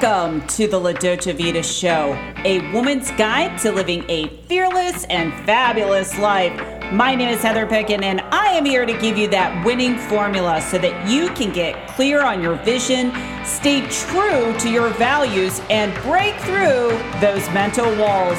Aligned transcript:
Welcome 0.00 0.46
to 0.48 0.66
the 0.66 0.78
La 0.78 0.92
Dolce 0.92 1.32
Vita 1.32 1.62
Show, 1.62 2.14
a 2.44 2.72
woman's 2.72 3.10
guide 3.12 3.56
to 3.58 3.70
living 3.70 4.02
a 4.08 4.28
fearless 4.46 5.04
and 5.10 5.30
fabulous 5.44 6.18
life. 6.18 6.58
My 6.90 7.14
name 7.14 7.28
is 7.28 7.42
Heather 7.42 7.66
Picken, 7.66 8.02
and 8.02 8.22
I 8.32 8.46
am 8.46 8.64
here 8.64 8.86
to 8.86 8.98
give 8.98 9.18
you 9.18 9.28
that 9.28 9.62
winning 9.62 9.98
formula 9.98 10.62
so 10.62 10.78
that 10.78 11.06
you 11.06 11.28
can 11.34 11.52
get 11.52 11.86
clear 11.88 12.22
on 12.22 12.42
your 12.42 12.54
vision, 12.56 13.12
stay 13.44 13.86
true 13.90 14.54
to 14.60 14.70
your 14.70 14.88
values, 14.94 15.60
and 15.68 15.92
break 16.02 16.34
through 16.36 16.98
those 17.20 17.46
mental 17.50 17.94
walls. 17.96 18.38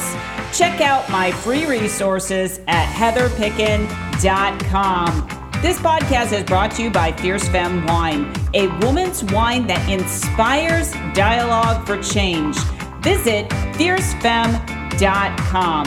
Check 0.57 0.81
out 0.81 1.07
my 1.11 1.31
free 1.31 1.67
resources 1.67 2.59
at 2.67 2.91
heatherpicken.com. 2.91 5.40
This 5.61 5.77
podcast 5.77 6.35
is 6.35 6.43
brought 6.43 6.71
to 6.71 6.81
you 6.81 6.89
by 6.89 7.11
Fierce 7.11 7.47
Femme 7.49 7.85
Wine, 7.85 8.33
a 8.55 8.65
woman's 8.83 9.23
wine 9.25 9.67
that 9.67 9.87
inspires 9.87 10.91
dialogue 11.13 11.85
for 11.85 12.01
change. 12.01 12.57
Visit 13.03 13.47
fiercefemme.com. 13.77 15.85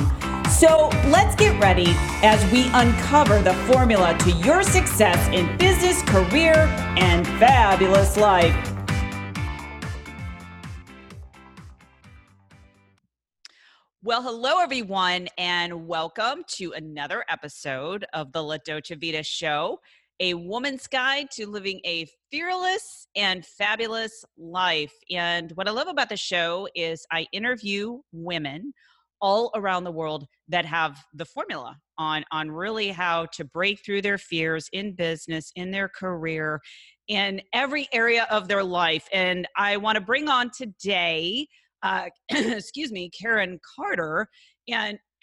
So 0.49 0.91
let's 1.09 1.35
get 1.35 1.61
ready 1.61 1.89
as 2.23 2.41
we 2.53 2.69
uncover 2.73 3.43
the 3.43 3.55
formula 3.67 4.17
to 4.19 4.31
your 4.31 4.63
success 4.63 5.27
in 5.35 5.59
business, 5.59 6.03
career, 6.03 6.55
and 6.97 7.27
fabulous 7.27 8.17
life. 8.17 8.74
Well, 14.15 14.23
hello, 14.23 14.61
everyone, 14.61 15.27
and 15.39 15.89
welcome 15.89 16.45
to 16.51 16.71
another 16.71 17.25
episode 17.29 18.07
of 18.13 18.31
the 18.31 18.45
La 18.45 18.59
Dolce 18.65 18.95
Vita 18.95 19.25
Show, 19.25 19.81
a 20.21 20.35
woman's 20.35 20.87
guide 20.87 21.33
to 21.33 21.49
living 21.49 21.81
a 21.85 22.07
fearless 22.31 23.09
and 23.17 23.45
fabulous 23.45 24.25
life. 24.39 24.93
And 25.11 25.51
what 25.57 25.67
I 25.67 25.73
love 25.73 25.89
about 25.89 26.11
the 26.11 26.17
show 26.17 26.69
is 26.77 27.05
I 27.11 27.27
interview 27.33 28.03
women 28.13 28.73
all 29.21 29.51
around 29.57 29.83
the 29.83 29.91
world 29.91 30.27
that 30.49 30.65
have 30.65 30.97
the 31.15 31.25
formula 31.25 31.77
on 31.99 32.25
on 32.31 32.53
really 32.53 32.91
how 32.91 33.27
to 33.33 33.45
break 33.45 33.85
through 33.85 34.03
their 34.03 34.19
fears 34.19 34.69
in 34.73 34.95
business 34.95 35.51
in 35.57 35.73
their 35.73 35.89
career 35.89 36.61
in 37.09 37.41
every 37.53 37.89
area 37.93 38.27
of 38.31 38.49
their 38.49 38.65
life 38.65 39.09
and 39.13 39.47
i 39.57 39.77
want 39.77 39.95
to 39.95 40.01
bring 40.01 40.29
on 40.29 40.51
today 40.51 41.47
uh, 41.85 42.07
excuse 42.31 42.91
me, 42.91 43.11
Karen 43.11 43.61
Carter, 43.77 44.27
and 44.69 44.99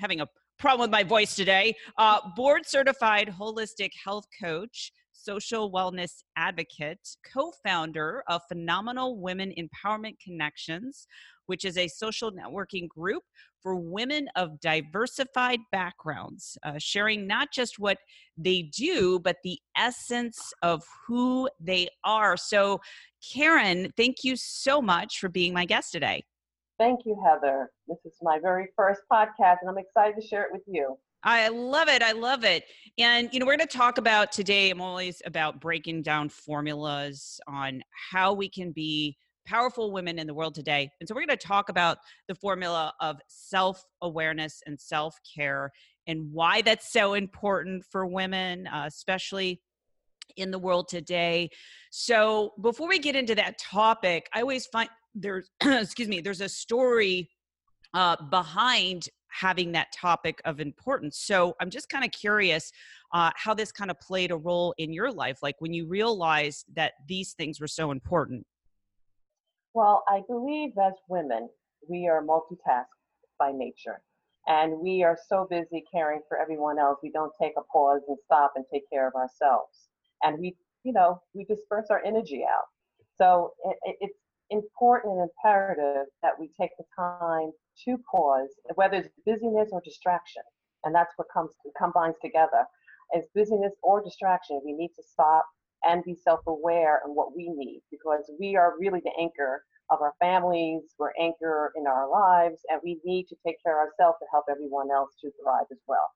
having 0.00 0.20
a 0.20 0.26
problem 0.58 0.80
with 0.80 0.90
my 0.90 1.04
voice 1.04 1.36
today, 1.36 1.74
uh, 1.98 2.18
board 2.34 2.66
certified 2.66 3.32
holistic 3.38 3.90
health 4.04 4.24
coach, 4.42 4.90
social 5.12 5.70
wellness 5.70 6.22
advocate, 6.36 6.98
co 7.32 7.52
founder 7.64 8.24
of 8.28 8.40
Phenomenal 8.48 9.20
Women 9.20 9.52
Empowerment 9.58 10.16
Connections, 10.24 11.06
which 11.48 11.64
is 11.64 11.76
a 11.76 11.88
social 11.88 12.30
networking 12.30 12.88
group 12.88 13.22
for 13.60 13.74
women 13.74 14.28
of 14.36 14.60
diversified 14.60 15.58
backgrounds, 15.72 16.56
uh, 16.62 16.74
sharing 16.78 17.26
not 17.26 17.48
just 17.52 17.78
what 17.78 17.98
they 18.36 18.62
do, 18.62 19.18
but 19.18 19.36
the 19.42 19.58
essence 19.76 20.52
of 20.62 20.82
who 21.06 21.48
they 21.58 21.88
are. 22.04 22.36
So, 22.36 22.80
Karen, 23.32 23.90
thank 23.96 24.16
you 24.22 24.36
so 24.36 24.80
much 24.80 25.18
for 25.18 25.28
being 25.28 25.52
my 25.52 25.64
guest 25.64 25.90
today. 25.90 26.24
Thank 26.78 27.00
you, 27.04 27.20
Heather. 27.24 27.70
This 27.88 27.98
is 28.04 28.14
my 28.22 28.38
very 28.40 28.68
first 28.76 29.00
podcast, 29.12 29.56
and 29.62 29.68
I'm 29.68 29.78
excited 29.78 30.14
to 30.20 30.26
share 30.26 30.42
it 30.42 30.50
with 30.52 30.62
you. 30.66 30.96
I 31.24 31.48
love 31.48 31.88
it. 31.88 32.00
I 32.00 32.12
love 32.12 32.44
it. 32.44 32.62
And, 32.96 33.28
you 33.32 33.40
know, 33.40 33.46
we're 33.46 33.56
going 33.56 33.66
to 33.68 33.76
talk 33.76 33.98
about 33.98 34.30
today, 34.30 34.70
I'm 34.70 34.80
always 34.80 35.20
about 35.26 35.60
breaking 35.60 36.02
down 36.02 36.28
formulas 36.28 37.40
on 37.48 37.82
how 38.12 38.32
we 38.32 38.48
can 38.48 38.70
be 38.70 39.16
powerful 39.48 39.92
women 39.92 40.18
in 40.18 40.26
the 40.26 40.34
world 40.34 40.54
today. 40.54 40.90
And 41.00 41.08
so 41.08 41.14
we're 41.14 41.24
going 41.26 41.38
to 41.38 41.46
talk 41.46 41.68
about 41.68 41.98
the 42.28 42.34
formula 42.34 42.92
of 43.00 43.18
self 43.28 43.82
awareness 44.02 44.62
and 44.66 44.78
self 44.78 45.16
care 45.34 45.70
and 46.06 46.32
why 46.32 46.62
that's 46.62 46.92
so 46.92 47.14
important 47.14 47.84
for 47.90 48.06
women, 48.06 48.66
uh, 48.66 48.84
especially 48.86 49.60
in 50.36 50.50
the 50.50 50.58
world 50.58 50.88
today. 50.88 51.50
So 51.90 52.52
before 52.60 52.88
we 52.88 52.98
get 52.98 53.16
into 53.16 53.34
that 53.36 53.58
topic, 53.58 54.28
I 54.34 54.40
always 54.40 54.66
find 54.66 54.88
there's, 55.14 55.50
excuse 55.62 56.08
me, 56.08 56.20
there's 56.20 56.40
a 56.40 56.48
story 56.48 57.30
uh, 57.94 58.16
behind 58.30 59.08
having 59.30 59.72
that 59.72 59.88
topic 59.92 60.40
of 60.44 60.60
importance. 60.60 61.18
So 61.18 61.54
I'm 61.60 61.70
just 61.70 61.88
kind 61.88 62.04
of 62.04 62.10
curious 62.10 62.72
uh, 63.12 63.30
how 63.36 63.54
this 63.54 63.72
kind 63.72 63.90
of 63.90 64.00
played 64.00 64.30
a 64.30 64.36
role 64.36 64.74
in 64.78 64.92
your 64.92 65.12
life, 65.12 65.38
like 65.42 65.56
when 65.58 65.72
you 65.72 65.86
realized 65.86 66.64
that 66.74 66.92
these 67.06 67.32
things 67.32 67.60
were 67.60 67.68
so 67.68 67.90
important. 67.90 68.46
Well, 69.78 70.02
I 70.08 70.22
believe 70.26 70.72
as 70.84 70.94
women, 71.08 71.48
we 71.88 72.08
are 72.08 72.20
multitasked 72.20 72.98
by 73.38 73.52
nature. 73.52 74.02
And 74.48 74.80
we 74.80 75.04
are 75.04 75.16
so 75.28 75.46
busy 75.48 75.84
caring 75.94 76.20
for 76.28 76.36
everyone 76.36 76.80
else, 76.80 76.98
we 77.00 77.12
don't 77.12 77.30
take 77.40 77.52
a 77.56 77.62
pause 77.72 78.00
and 78.08 78.18
stop 78.24 78.54
and 78.56 78.64
take 78.72 78.90
care 78.92 79.06
of 79.06 79.14
ourselves. 79.14 79.86
And 80.24 80.40
we, 80.40 80.56
you 80.82 80.92
know, 80.92 81.22
we 81.32 81.44
disperse 81.44 81.86
our 81.90 82.02
energy 82.04 82.44
out. 82.44 82.64
So 83.18 83.52
it, 83.84 83.96
it's 84.00 84.18
important 84.50 85.12
and 85.12 85.30
imperative 85.30 86.08
that 86.24 86.32
we 86.40 86.50
take 86.60 86.70
the 86.76 86.84
time 86.98 87.52
to 87.84 87.98
pause, 88.10 88.50
whether 88.74 88.96
it's 88.96 89.10
busyness 89.24 89.68
or 89.70 89.80
distraction. 89.84 90.42
And 90.82 90.92
that's 90.92 91.12
what 91.14 91.28
comes 91.32 91.52
combines 91.78 92.16
together. 92.20 92.64
As 93.16 93.22
busyness 93.32 93.74
or 93.84 94.02
distraction, 94.02 94.60
we 94.64 94.72
need 94.72 94.90
to 94.96 95.04
stop 95.08 95.46
and 95.84 96.02
be 96.04 96.16
self-aware 96.16 97.02
in 97.06 97.12
what 97.12 97.36
we 97.36 97.48
need 97.48 97.82
because 97.92 98.28
we 98.40 98.56
are 98.56 98.74
really 98.80 99.00
the 99.04 99.12
anchor 99.20 99.62
of 99.90 100.00
our 100.02 100.14
families 100.20 100.82
we're 100.98 101.12
anchor 101.20 101.72
in 101.76 101.86
our 101.86 102.10
lives 102.10 102.60
and 102.68 102.80
we 102.84 103.00
need 103.04 103.26
to 103.28 103.36
take 103.46 103.56
care 103.62 103.82
of 103.82 103.88
ourselves 103.88 104.18
to 104.20 104.26
help 104.30 104.44
everyone 104.50 104.90
else 104.90 105.14
to 105.20 105.30
thrive 105.42 105.66
as 105.70 105.78
well. 105.86 106.10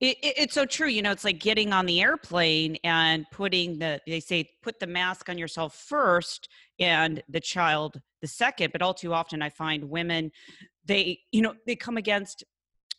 It, 0.00 0.18
it, 0.22 0.34
it's 0.36 0.54
so 0.54 0.66
true 0.66 0.88
you 0.88 1.00
know 1.00 1.10
it's 1.10 1.24
like 1.24 1.38
getting 1.38 1.72
on 1.72 1.86
the 1.86 2.02
airplane 2.02 2.76
and 2.84 3.24
putting 3.32 3.78
the 3.78 4.00
they 4.06 4.20
say 4.20 4.50
put 4.62 4.78
the 4.78 4.86
mask 4.86 5.30
on 5.30 5.38
yourself 5.38 5.74
first 5.74 6.50
and 6.78 7.22
the 7.30 7.40
child 7.40 7.98
the 8.20 8.26
second 8.26 8.72
but 8.72 8.82
all 8.82 8.92
too 8.92 9.14
often 9.14 9.40
i 9.40 9.48
find 9.48 9.82
women 9.82 10.30
they 10.84 11.18
you 11.32 11.40
know 11.40 11.54
they 11.66 11.74
come 11.74 11.96
against 11.96 12.44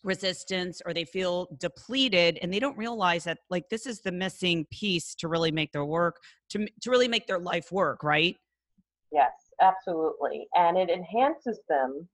resistance 0.04 0.82
or 0.88 0.94
they 0.94 1.06
feel 1.06 1.48
depleted 1.60 2.40
and 2.42 2.52
they 2.52 2.60
don't 2.60 2.78
realize 2.78 3.26
that 3.26 3.38
like 3.52 3.70
this 3.70 3.86
is 3.86 4.02
the 4.02 4.12
missing 4.12 4.66
piece 4.72 5.14
to 5.14 5.28
really 5.28 5.52
make 5.52 5.72
their 5.72 5.86
work 5.86 6.16
to 6.50 6.66
to 6.82 6.90
really 6.90 7.08
make 7.08 7.28
their 7.28 7.40
life 7.40 7.72
work 7.72 8.04
right? 8.04 8.36
Yes 9.12 9.47
absolutely 9.62 10.48
and 10.56 10.78
it 10.78 10.90
enhances 10.90 11.60
them 11.70 12.08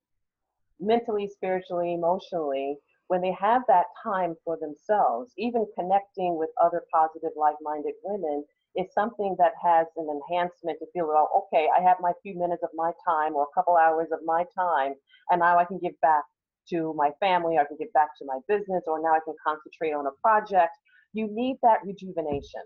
mentally 0.79 1.27
spiritually 1.27 1.93
emotionally 1.93 2.77
when 3.07 3.21
they 3.21 3.35
have 3.39 3.61
that 3.67 3.85
time 4.03 4.35
for 4.43 4.57
themselves 4.57 5.31
even 5.37 5.65
connecting 5.77 6.37
with 6.37 6.49
other 6.63 6.83
positive 6.91 7.31
like-minded 7.37 7.93
women 8.03 8.43
is 8.75 8.91
something 8.93 9.35
that 9.37 9.51
has 9.61 9.85
an 9.97 10.07
enhancement 10.09 10.77
to 10.79 10.85
feel 10.93 11.09
oh 11.11 11.45
okay 11.45 11.67
i 11.77 11.81
have 11.81 11.97
my 12.01 12.11
few 12.21 12.37
minutes 12.37 12.63
of 12.63 12.69
my 12.73 12.91
time 13.07 13.35
or 13.35 13.43
a 13.43 13.53
couple 13.53 13.75
hours 13.75 14.07
of 14.11 14.19
my 14.25 14.43
time 14.57 14.93
and 15.29 15.39
now 15.39 15.57
i 15.57 15.65
can 15.65 15.77
give 15.79 15.99
back 16.01 16.23
to 16.69 16.93
my 16.95 17.11
family, 17.19 17.57
I 17.57 17.65
can 17.65 17.77
give 17.77 17.91
back 17.93 18.17
to 18.19 18.25
my 18.25 18.39
business, 18.47 18.83
or 18.87 19.01
now 19.01 19.13
I 19.13 19.19
can 19.25 19.35
concentrate 19.45 19.93
on 19.93 20.07
a 20.07 20.11
project. 20.21 20.73
You 21.13 21.27
need 21.31 21.57
that 21.63 21.79
rejuvenation 21.85 22.61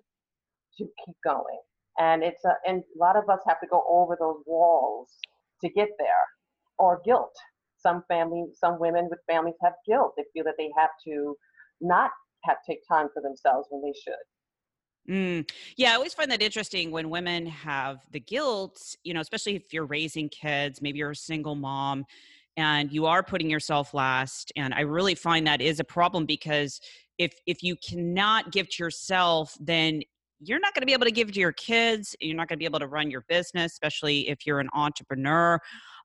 to 0.77 0.85
keep 1.05 1.15
going. 1.23 1.59
And 1.99 2.23
it's 2.23 2.43
a, 2.45 2.53
and 2.67 2.83
a 2.83 2.99
lot 2.99 3.15
of 3.15 3.29
us 3.29 3.39
have 3.47 3.59
to 3.61 3.67
go 3.67 3.83
over 3.87 4.17
those 4.19 4.43
walls 4.45 5.09
to 5.61 5.69
get 5.69 5.89
there, 5.97 6.25
or 6.77 7.01
guilt. 7.03 7.33
Some 7.77 8.03
families, 8.07 8.57
some 8.59 8.79
women 8.79 9.07
with 9.09 9.19
families 9.27 9.55
have 9.63 9.73
guilt. 9.87 10.13
They 10.17 10.23
feel 10.33 10.43
that 10.45 10.55
they 10.57 10.69
have 10.77 10.91
to 11.05 11.35
not 11.81 12.11
have 12.43 12.57
take 12.65 12.79
time 12.87 13.07
for 13.13 13.21
themselves 13.21 13.67
when 13.71 13.81
they 13.81 13.93
should. 13.99 15.13
Mm. 15.13 15.49
Yeah, 15.77 15.91
I 15.91 15.95
always 15.95 16.13
find 16.13 16.29
that 16.31 16.41
interesting 16.41 16.91
when 16.91 17.09
women 17.09 17.45
have 17.45 17.99
the 18.11 18.19
guilt, 18.19 18.95
you 19.03 19.13
know, 19.13 19.21
especially 19.21 19.55
if 19.55 19.73
you're 19.73 19.85
raising 19.85 20.27
kids, 20.29 20.81
maybe 20.81 20.99
you're 20.99 21.11
a 21.11 21.15
single 21.15 21.55
mom, 21.55 22.05
and 22.57 22.91
you 22.91 23.05
are 23.05 23.23
putting 23.23 23.49
yourself 23.49 23.93
last 23.93 24.51
and 24.55 24.73
i 24.73 24.81
really 24.81 25.15
find 25.15 25.47
that 25.47 25.61
is 25.61 25.79
a 25.79 25.83
problem 25.83 26.25
because 26.25 26.81
if 27.17 27.33
if 27.45 27.63
you 27.63 27.75
cannot 27.77 28.51
give 28.51 28.67
to 28.67 28.83
yourself 28.83 29.55
then 29.61 30.01
you're 30.39 30.59
not 30.59 30.73
going 30.73 30.81
to 30.81 30.85
be 30.85 30.93
able 30.93 31.05
to 31.05 31.11
give 31.11 31.31
to 31.31 31.39
your 31.39 31.51
kids 31.51 32.15
you're 32.19 32.35
not 32.35 32.47
going 32.47 32.57
to 32.57 32.59
be 32.59 32.65
able 32.65 32.79
to 32.79 32.87
run 32.87 33.09
your 33.09 33.23
business 33.27 33.73
especially 33.73 34.29
if 34.29 34.45
you're 34.45 34.59
an 34.59 34.69
entrepreneur. 34.73 35.59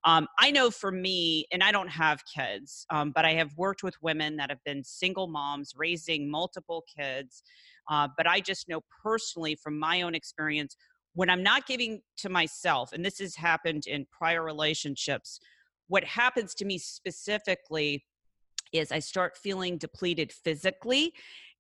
Um, 0.05 0.27
i 0.39 0.51
know 0.51 0.71
for 0.71 0.91
me 0.91 1.47
and 1.53 1.63
i 1.63 1.71
don't 1.73 1.89
have 1.89 2.23
kids 2.25 2.87
um, 2.91 3.13
but 3.15 3.25
i 3.25 3.33
have 3.33 3.51
worked 3.57 3.83
with 3.83 3.95
women 4.03 4.37
that 4.37 4.51
have 4.51 4.63
been 4.65 4.83
single 4.85 5.27
moms 5.27 5.73
raising 5.77 6.31
multiple 6.31 6.85
kids 6.97 7.43
uh, 7.91 8.09
but 8.17 8.27
i 8.27 8.41
just 8.41 8.69
know 8.69 8.81
personally 9.03 9.55
from 9.55 9.79
my 9.79 10.03
own 10.03 10.15
experience 10.15 10.77
when 11.15 11.29
i'm 11.31 11.43
not 11.43 11.67
giving 11.67 12.01
to 12.17 12.29
myself 12.29 12.93
and 12.93 13.05
this 13.05 13.19
has 13.19 13.37
happened 13.37 13.87
in 13.87 14.07
prior 14.11 14.43
relationships 14.43 15.41
what 15.89 16.05
happens 16.05 16.55
to 16.55 16.65
me 16.65 16.79
specifically 16.79 18.05
is 18.73 18.91
I 18.91 19.01
start 19.01 19.37
feeling 19.37 19.77
depleted 19.77 20.33
physically 20.33 21.13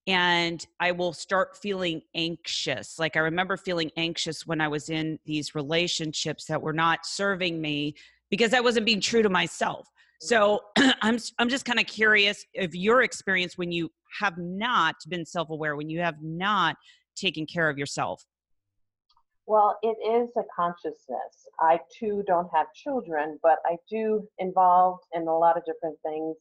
and 0.06 0.66
I 0.80 0.92
will 0.92 1.12
start 1.12 1.56
feeling 1.56 2.02
anxious. 2.14 2.98
Like 2.98 3.16
I 3.16 3.20
remember 3.20 3.56
feeling 3.56 3.90
anxious 3.96 4.46
when 4.46 4.60
I 4.60 4.68
was 4.68 4.90
in 4.90 5.18
these 5.24 5.54
relationships 5.54 6.46
that 6.46 6.60
were 6.60 6.72
not 6.72 7.06
serving 7.06 7.60
me 7.60 7.94
because 8.30 8.52
I 8.52 8.60
wasn't 8.60 8.86
being 8.86 9.00
true 9.00 9.22
to 9.22 9.28
myself. 9.28 9.86
Mm. 10.22 10.26
So 10.26 10.60
I'm 11.02 11.18
I'm 11.38 11.48
just 11.48 11.64
kind 11.64 11.78
of 11.78 11.86
curious 11.86 12.44
of 12.58 12.74
your 12.74 13.02
experience 13.02 13.56
when 13.56 13.70
you 13.70 13.90
have 14.20 14.36
not 14.38 14.96
been 15.08 15.24
self-aware, 15.24 15.76
when 15.76 15.88
you 15.88 16.00
have 16.00 16.16
not 16.20 16.76
taken 17.14 17.46
care 17.46 17.68
of 17.68 17.78
yourself. 17.78 18.24
Well, 19.46 19.76
it 19.82 19.96
is 20.06 20.30
a 20.36 20.42
consciousness. 20.54 21.46
I 21.60 21.80
too 21.98 22.22
don't 22.26 22.48
have 22.54 22.66
children, 22.74 23.38
but 23.42 23.58
I 23.66 23.76
do 23.90 24.26
involved 24.38 25.04
in 25.12 25.22
a 25.22 25.36
lot 25.36 25.56
of 25.56 25.64
different 25.64 25.98
things 26.04 26.36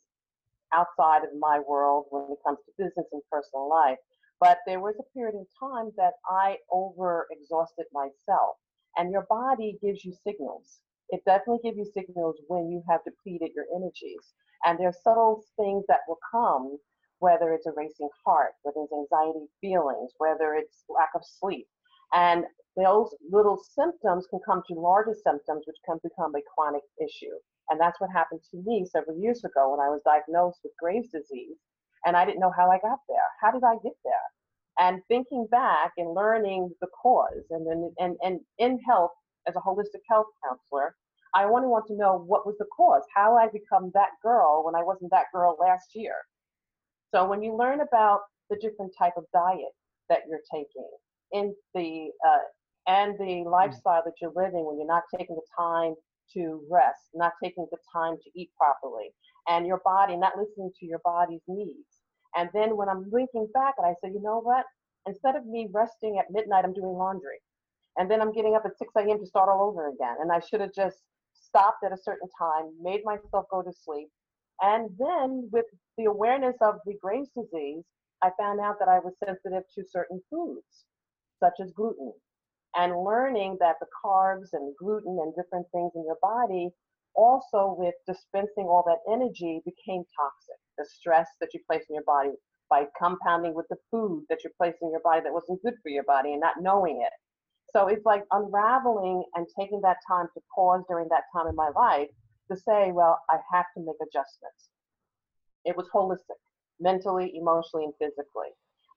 outside 0.74 1.24
of 1.24 1.30
my 1.40 1.60
world 1.60 2.06
when 2.10 2.24
it 2.32 2.40
comes 2.46 2.60
to 2.66 2.72
business 2.78 3.08
and 3.12 3.22
personal 3.32 3.70
life. 3.70 3.98
But 4.40 4.60
there 4.66 4.80
was 4.80 4.96
a 5.00 5.18
period 5.18 5.36
in 5.36 5.46
time 5.60 5.92
that 5.98 6.14
I 6.30 6.58
over 6.72 7.28
exhausted 7.32 7.86
myself. 7.94 8.56
And 8.98 9.12
your 9.12 9.26
body 9.30 9.78
gives 9.82 10.04
you 10.04 10.14
signals. 10.26 10.80
It 11.10 11.22
definitely 11.26 11.62
gives 11.64 11.78
you 11.78 11.86
signals 11.94 12.38
when 12.48 12.72
you 12.72 12.84
have 12.90 13.02
depleted 13.06 13.52
your 13.56 13.66
energies. 13.76 14.34
And 14.66 14.80
there's 14.80 15.02
subtle 15.04 15.44
things 15.58 15.86
that 15.88 16.02
will 16.08 16.20
come, 16.32 16.78
whether 17.20 17.54
it's 17.54 17.68
a 17.68 17.72
racing 17.76 18.10
heart, 18.26 18.54
whether 18.64 18.84
it's 18.84 18.94
anxiety 18.94 19.46
feelings, 19.62 20.12
whether 20.18 20.56
it's 20.56 20.84
lack 20.90 21.10
of 21.16 21.22
sleep. 21.24 21.68
And 22.14 22.46
those 22.76 23.14
little 23.32 23.62
symptoms 23.76 24.28
can 24.30 24.40
come 24.46 24.64
to 24.68 24.74
larger 24.80 25.16
symptoms, 25.24 25.64
which 25.68 25.78
can 25.86 26.00
become 26.04 26.34
a 26.36 26.42
chronic 26.56 26.84
issue. 27.02 27.36
And 27.72 27.80
that's 27.80 28.02
what 28.02 28.10
happened 28.12 28.42
to 28.52 28.58
me 28.58 28.86
several 28.86 29.18
years 29.18 29.44
ago 29.46 29.72
when 29.72 29.80
I 29.80 29.90
was 29.90 30.02
diagnosed 30.04 30.60
with 30.64 30.74
Graves' 30.78 31.08
disease. 31.08 31.56
And 32.06 32.18
I 32.18 32.26
didn't 32.26 32.42
know 32.42 32.52
how 32.56 32.70
I 32.70 32.80
got 32.80 33.00
there. 33.08 33.30
How 33.42 33.52
did 33.52 33.64
I 33.64 33.76
get 33.82 33.94
there? 34.04 34.14
And 34.80 35.02
thinking 35.08 35.48
back 35.50 35.92
and 35.98 36.14
learning 36.14 36.72
the 36.82 36.88
cause, 37.02 37.46
and 37.50 37.66
then 37.66 37.94
and, 38.00 38.18
and 38.24 38.40
in 38.58 38.80
health 38.88 39.12
as 39.48 39.56
a 39.56 39.60
holistic 39.60 40.02
health 40.10 40.28
counselor, 40.46 40.96
I 41.34 41.46
only 41.46 41.68
want 41.68 41.86
to 41.88 41.96
know 41.96 42.18
what 42.18 42.46
was 42.46 42.56
the 42.58 42.66
cause. 42.76 43.04
How 43.16 43.38
I 43.38 43.48
become 43.48 43.92
that 43.94 44.10
girl 44.22 44.64
when 44.66 44.76
I 44.76 44.84
wasn't 44.84 45.12
that 45.12 45.32
girl 45.34 45.56
last 45.60 45.92
year. 45.94 46.16
So 47.14 47.26
when 47.26 47.42
you 47.42 47.56
learn 47.56 47.82
about 47.82 48.22
the 48.50 48.58
different 48.58 48.94
type 48.98 49.14
of 49.18 49.26
diet 49.34 49.74
that 50.10 50.22
you're 50.28 50.44
taking, 50.52 50.90
in 51.32 51.56
the 51.74 52.10
uh, 52.28 52.44
and 52.88 53.18
the 53.20 53.44
mm. 53.46 53.52
lifestyle 53.52 54.02
that 54.04 54.14
you're 54.22 54.34
living 54.36 54.66
when 54.66 54.78
you're 54.78 54.88
not 54.88 55.04
taking 55.16 55.36
the 55.36 55.42
time 55.58 55.96
to 56.33 56.62
rest, 56.69 57.10
not 57.13 57.33
taking 57.44 57.68
the 57.72 57.78
time 57.94 58.18
to 58.24 58.30
eat 58.39 58.50
properly, 58.57 59.13
and 59.48 59.66
your 59.68 59.81
body 59.83 60.16
not 60.16 60.38
listening 60.38 60.72
to 60.80 60.86
your 60.86 61.00
body's 61.04 61.42
needs. 61.48 62.01
And 62.36 62.50
then 62.54 62.78
when 62.78 62.89
I'm 62.89 63.10
linking 63.12 63.48
back 63.54 63.75
and 63.78 63.86
I 63.86 63.94
say, 64.01 64.12
you 64.13 64.22
know 64.22 64.39
what? 64.42 64.66
Instead 65.07 65.36
of 65.36 65.45
me 65.45 65.68
resting 65.72 66.19
at 66.19 66.31
midnight, 66.31 66.63
I'm 66.63 66.74
doing 66.74 66.94
laundry. 66.98 67.39
And 67.98 68.10
then 68.10 68.22
I'm 68.22 68.31
getting 68.31 68.56
up 68.56 68.63
at 68.66 68.78
6 68.78 68.92
a.m. 68.98 69.19
to 69.19 69.25
start 69.25 69.50
all 69.50 69.68
over 69.68 69.89
again. 69.89 70.16
And 70.22 70.31
I 70.31 70.39
should 70.39 70.62
have 70.62 70.74
just 70.74 70.98
stopped 71.33 71.83
at 71.83 71.92
a 71.92 71.98
certain 72.01 72.30
time, 72.39 72.72
made 72.81 73.01
myself 73.04 73.45
go 73.51 73.62
to 73.62 73.74
sleep. 73.74 74.10
And 74.62 74.89
then 74.98 75.50
with 75.51 75.66
the 75.98 76.06
awareness 76.06 76.56
of 76.62 76.75
the 76.86 76.94
Graves' 77.01 77.30
disease, 77.36 77.84
I 78.24 78.30
found 78.39 78.60
out 78.62 78.77
that 78.80 78.88
I 78.88 79.00
was 79.00 79.13
sensitive 79.25 79.63
to 79.75 79.84
certain 79.89 80.22
foods, 80.30 80.86
such 81.39 81.60
as 81.62 81.72
gluten 81.72 82.13
and 82.76 83.04
learning 83.04 83.58
that 83.60 83.76
the 83.80 83.88
carbs 84.04 84.50
and 84.54 84.76
gluten 84.78 85.20
and 85.22 85.36
different 85.36 85.68
things 85.72 85.92
in 85.96 86.06
your 86.06 86.18
body 86.22 86.70
also 87.16 87.76
with 87.78 87.96
dispensing 88.08 88.66
all 88.66 88.84
that 88.88 89.00
energy 89.12 89.62
became 89.66 90.04
toxic. 90.16 90.56
The 90.78 90.86
stress 90.86 91.28
that 91.42 91.54
you 91.54 91.60
place 91.70 91.84
in 91.90 91.96
your 91.96 92.06
body 92.06 92.32
by 92.70 92.86
compounding 92.98 93.54
with 93.54 93.68
the 93.70 93.76
food 93.92 94.24
that 94.30 94.40
you're 94.44 94.54
placing 94.58 94.88
in 94.88 94.92
your 94.92 95.02
body 95.04 95.22
that 95.24 95.34
wasn't 95.34 95.62
good 95.62 95.76
for 95.84 95.90
your 95.90 96.06
body 96.06 96.32
and 96.32 96.40
not 96.40 96.62
knowing 96.62 97.02
it. 97.02 97.12
So 97.74 97.88
it's 97.88 98.06
like 98.06 98.24
unraveling 98.32 99.24
and 99.36 99.46
taking 99.60 99.82
that 99.82 99.98
time 100.08 100.28
to 100.34 100.42
pause 100.56 100.84
during 100.90 101.08
that 101.10 101.24
time 101.36 101.48
in 101.48 101.56
my 101.56 101.70
life 101.76 102.10
to 102.50 102.58
say 102.58 102.92
well 102.92 103.20
i 103.30 103.38
have 103.52 103.66
to 103.78 103.84
make 103.84 103.96
adjustments. 104.02 104.70
It 105.64 105.78
was 105.78 105.88
holistic 105.94 106.40
mentally 106.80 107.32
emotionally 107.36 107.86
and 107.86 107.94
physically. 108.00 108.52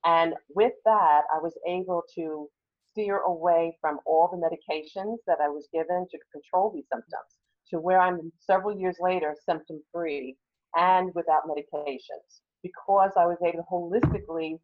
And 0.05 0.35
with 0.55 0.73
that 0.85 1.23
i 1.32 1.38
was 1.41 1.55
able 1.67 2.03
to 2.17 2.49
steer 2.94 3.19
away 3.19 3.76
from 3.81 3.99
all 4.06 4.29
the 4.31 4.38
medications 4.38 5.19
that 5.26 5.38
I 5.43 5.49
was 5.49 5.69
given 5.73 6.06
to 6.11 6.19
control 6.32 6.70
these 6.73 6.87
symptoms 6.93 7.38
to 7.70 7.81
where 7.81 8.00
I'm 8.00 8.32
several 8.41 8.79
years 8.79 8.96
later 9.00 9.35
symptom 9.49 9.82
free 9.93 10.37
and 10.76 11.12
without 11.14 11.43
medications 11.49 12.41
because 12.62 13.11
I 13.19 13.26
was 13.26 13.38
able 13.44 13.62
to 13.62 13.70
holistically 13.70 14.58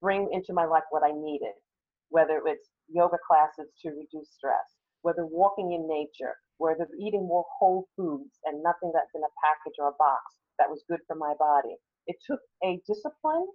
bring 0.00 0.28
into 0.32 0.52
my 0.52 0.64
life 0.64 0.84
what 0.90 1.02
I 1.04 1.12
needed, 1.12 1.54
whether 2.08 2.40
it's 2.46 2.68
yoga 2.88 3.18
classes 3.26 3.72
to 3.82 3.90
reduce 3.90 4.30
stress, 4.36 4.76
whether 5.02 5.26
walking 5.26 5.72
in 5.72 5.88
nature, 5.88 6.34
whether 6.58 6.88
eating 7.00 7.26
more 7.26 7.44
whole 7.58 7.86
foods 7.96 8.38
and 8.44 8.62
nothing 8.62 8.92
that's 8.94 9.14
in 9.14 9.22
a 9.22 9.36
package 9.44 9.76
or 9.78 9.88
a 9.88 9.98
box 9.98 10.22
that 10.58 10.70
was 10.70 10.84
good 10.88 11.00
for 11.06 11.16
my 11.16 11.34
body. 11.38 11.76
It 12.06 12.16
took 12.26 12.40
a 12.64 12.80
discipline 12.86 13.46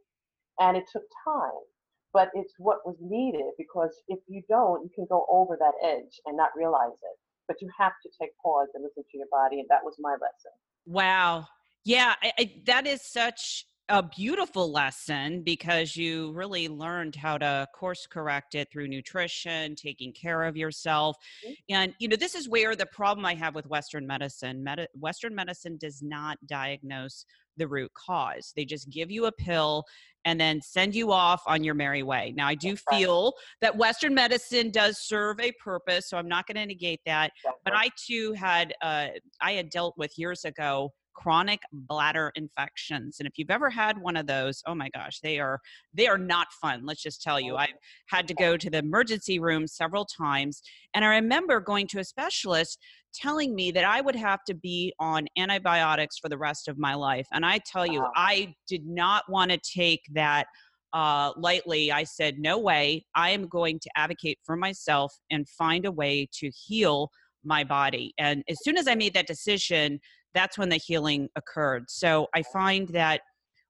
and 0.60 0.78
it 0.78 0.86
took 0.92 1.04
time 1.26 1.66
but 2.14 2.30
it's 2.34 2.54
what 2.58 2.86
was 2.86 2.96
needed 3.02 3.52
because 3.58 3.92
if 4.08 4.20
you 4.28 4.42
don't, 4.50 4.84
you 4.84 4.90
can 4.94 5.06
go 5.10 5.26
over 5.30 5.58
that 5.60 5.74
edge 5.84 6.20
and 6.26 6.36
not 6.38 6.50
realize 6.56 6.92
it. 6.92 7.18
But 7.48 7.58
you 7.62 7.70
have 7.78 7.94
to 8.04 8.10
take 8.20 8.32
pause 8.44 8.68
and 8.74 8.84
listen 8.84 9.04
to 9.12 9.18
your 9.18 9.28
body, 9.32 9.60
and 9.60 9.68
that 9.70 9.84
was 9.84 9.96
my 10.00 10.12
lesson. 10.12 10.52
Wow. 10.86 11.48
Yeah, 11.84 12.16
I, 12.22 12.32
I, 12.40 12.54
that 12.66 12.88
is 12.88 13.02
such 13.02 13.66
a 13.90 14.02
beautiful 14.02 14.72
lesson 14.72 15.42
because 15.44 15.98
you 15.98 16.32
really 16.32 16.70
learned 16.70 17.14
how 17.14 17.38
to 17.38 17.68
course 17.76 18.08
correct 18.10 18.56
it 18.56 18.70
through 18.72 18.88
nutrition, 18.88 19.76
taking 19.76 20.14
care 20.14 20.44
of 20.44 20.56
yourself. 20.56 21.18
Mm-hmm. 21.46 21.54
And, 21.76 21.94
you 22.00 22.08
know, 22.08 22.16
this 22.16 22.34
is 22.34 22.48
where 22.48 22.74
the 22.76 22.86
problem 22.86 23.26
I 23.26 23.34
have 23.36 23.54
with 23.54 23.66
Western 23.68 24.08
medicine 24.08 24.64
Medi- 24.64 24.88
Western 24.94 25.36
medicine 25.36 25.78
does 25.78 26.02
not 26.02 26.38
diagnose 26.46 27.26
the 27.62 27.68
root 27.68 27.92
cause. 27.94 28.52
They 28.56 28.66
just 28.66 28.90
give 28.90 29.12
you 29.12 29.28
a 29.28 29.32
pill 29.32 29.86
and 30.26 30.40
then 30.40 30.62
send 30.62 30.94
you 30.94 31.12
off 31.12 31.42
on 31.48 31.64
your 31.64 31.74
merry 31.74 32.04
way. 32.04 32.34
Now, 32.36 32.48
I 32.48 32.56
do 32.56 32.76
feel 32.76 33.34
that 33.62 33.76
Western 33.76 34.14
medicine 34.14 34.70
does 34.72 35.00
serve 35.00 35.40
a 35.40 35.52
purpose, 35.54 36.10
so 36.10 36.18
I'm 36.18 36.28
not 36.28 36.48
going 36.48 36.58
to 36.58 36.66
negate 36.66 37.02
that. 37.06 37.32
But 37.64 37.74
I 37.76 37.90
too 37.96 38.34
had, 38.34 38.74
uh, 38.82 39.08
I 39.40 39.54
had 39.54 39.70
dealt 39.70 39.96
with 39.98 40.12
years 40.18 40.46
ago 40.46 40.92
chronic 41.14 41.60
bladder 41.72 42.32
infections 42.36 43.18
and 43.20 43.28
if 43.28 43.34
you've 43.38 43.52
ever 43.52 43.70
had 43.70 43.98
one 43.98 44.16
of 44.16 44.28
those 44.28 44.64
oh 44.66 44.74
my 44.74 44.90
gosh 44.90 45.20
they 45.20 45.40
are 45.40 45.60
they 45.94 46.08
are 46.08 46.18
not 46.18 46.48
fun 46.62 46.82
let's 46.86 47.02
just 47.02 47.22
tell 47.22 47.40
you 47.40 47.58
i've 47.58 47.68
had 48.08 48.28
to 48.28 48.34
go 48.34 48.56
to 48.56 48.70
the 48.70 48.78
emergency 48.78 49.38
room 49.38 49.68
several 49.68 50.06
times 50.06 50.62
and 50.94 51.04
i 51.04 51.10
remember 51.10 51.60
going 51.60 51.86
to 51.86 52.00
a 52.00 52.04
specialist 52.04 52.80
telling 53.14 53.54
me 53.54 53.72
that 53.72 53.84
i 53.84 54.02
would 54.02 54.16
have 54.16 54.44
to 54.44 54.54
be 54.54 54.94
on 55.00 55.28
antibiotics 55.38 56.18
for 56.18 56.30
the 56.30 56.38
rest 56.38 56.68
of 56.68 56.78
my 56.78 56.94
life 56.94 57.28
and 57.34 57.46
i 57.46 57.60
tell 57.66 57.86
you 57.86 58.06
i 58.16 58.54
did 58.68 58.86
not 58.86 59.24
want 59.30 59.52
to 59.52 59.58
take 59.58 60.02
that 60.14 60.48
uh, 60.94 61.32
lightly, 61.38 61.92
I 61.92 62.04
said, 62.04 62.38
No 62.38 62.58
way. 62.58 63.06
I 63.16 63.30
am 63.30 63.48
going 63.48 63.80
to 63.80 63.90
advocate 63.96 64.40
for 64.44 64.56
myself 64.56 65.14
and 65.30 65.48
find 65.48 65.86
a 65.86 65.92
way 65.92 66.28
to 66.40 66.52
heal 66.54 67.10
my 67.44 67.64
body. 67.64 68.14
And 68.18 68.44
as 68.50 68.58
soon 68.64 68.78
as 68.78 68.88
I 68.88 68.96
made 68.96 69.14
that 69.14 69.28
decision, 69.28 70.00
that's 70.34 70.58
when 70.58 70.70
the 70.70 70.78
healing 70.78 71.30
occurred. 71.36 71.86
So 71.90 72.28
I 72.36 72.44
find 72.54 72.88
that 72.90 73.22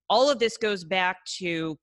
all 0.09 0.29
of 0.29 0.39
this 0.39 0.57
goes 0.57 0.83
back 0.83 1.17
to 1.37 1.77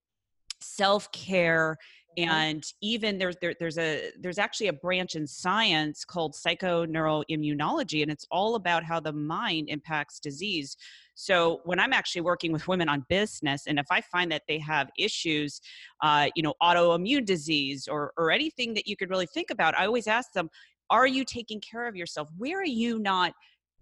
self 0.61 1.11
care. 1.12 1.77
And 2.19 2.65
even 2.81 3.17
there's 3.17 3.37
there, 3.41 3.55
there's 3.61 3.79
a 3.79 4.11
there's 4.21 4.39
actually 4.39 4.67
a 4.67 4.73
branch 4.73 5.15
in 5.15 5.27
science 5.27 6.05
called 6.05 6.35
psychoneuroimmunology 6.35 8.03
and 8.03 8.11
it's 8.11 8.27
all 8.31 8.57
about 8.57 8.83
how 8.83 8.99
the 8.99 9.13
mind 9.13 9.69
impacts 9.69 10.19
disease 10.19 10.77
so 11.15 11.61
when 11.65 11.79
i'm 11.79 11.93
actually 11.93 12.21
working 12.21 12.53
with 12.53 12.67
women 12.67 12.89
on 12.89 13.05
business 13.09 13.63
and 13.67 13.79
if 13.79 13.87
i 13.91 14.01
find 14.01 14.33
that 14.33 14.43
they 14.49 14.59
have 14.59 14.91
issues 14.99 15.61
uh, 16.03 16.29
you 16.35 16.43
know 16.43 16.55
autoimmune 16.63 17.25
disease 17.25 17.87
or 17.89 18.13
or 18.17 18.31
anything 18.31 18.75
that 18.75 18.87
you 18.87 18.97
could 18.97 19.11
really 19.11 19.27
think 19.27 19.51
about 19.51 19.79
i 19.79 19.87
always 19.87 20.09
ask 20.09 20.33
them 20.33 20.51
are 20.91 21.07
you 21.07 21.25
taking 21.25 21.61
care 21.61 21.87
of 21.87 21.95
yourself 21.95 22.29
where 22.37 22.61
are 22.61 22.65
you 22.65 22.99
not 22.99 23.33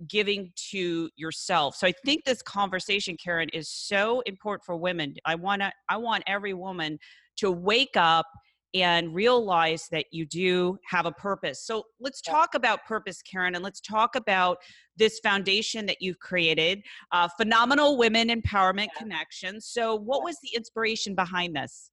giving 0.09 0.53
to 0.55 1.09
yourself. 1.17 1.75
So 1.77 1.87
I 1.87 1.93
think 2.05 2.25
this 2.25 2.43
conversation, 2.43 3.17
Karen, 3.17 3.49
is 3.55 3.71
so 3.71 4.21
important 4.27 4.65
for 4.65 4.77
women. 4.77 5.15
I 5.25 5.37
want 5.37 5.63
to, 5.63 5.73
I 5.89 5.97
want 5.97 6.23
every 6.27 6.53
woman 6.53 6.99
to 7.37 7.51
wake 7.51 7.97
up 7.97 8.27
and 8.75 9.15
realize 9.15 9.89
that 9.91 10.07
you 10.11 10.27
do 10.27 10.79
have 10.85 11.07
a 11.07 11.13
purpose. 11.13 11.65
So 11.65 11.85
let's 12.01 12.21
talk 12.21 12.55
about 12.55 12.85
purpose, 12.85 13.23
Karen, 13.23 13.55
and 13.55 13.65
let's 13.65 13.81
talk 13.81 14.17
about 14.17 14.59
this 14.97 15.19
foundation 15.21 15.87
that 15.87 16.03
you've 16.03 16.19
created, 16.19 16.83
uh, 17.13 17.29
Phenomenal 17.39 17.97
Women 17.97 18.29
Empowerment 18.29 18.89
yeah. 18.95 18.99
Connection. 18.99 19.61
So, 19.61 19.95
what 19.95 20.25
was 20.25 20.39
the 20.43 20.51
inspiration 20.55 21.15
behind 21.15 21.57
this? 21.57 21.91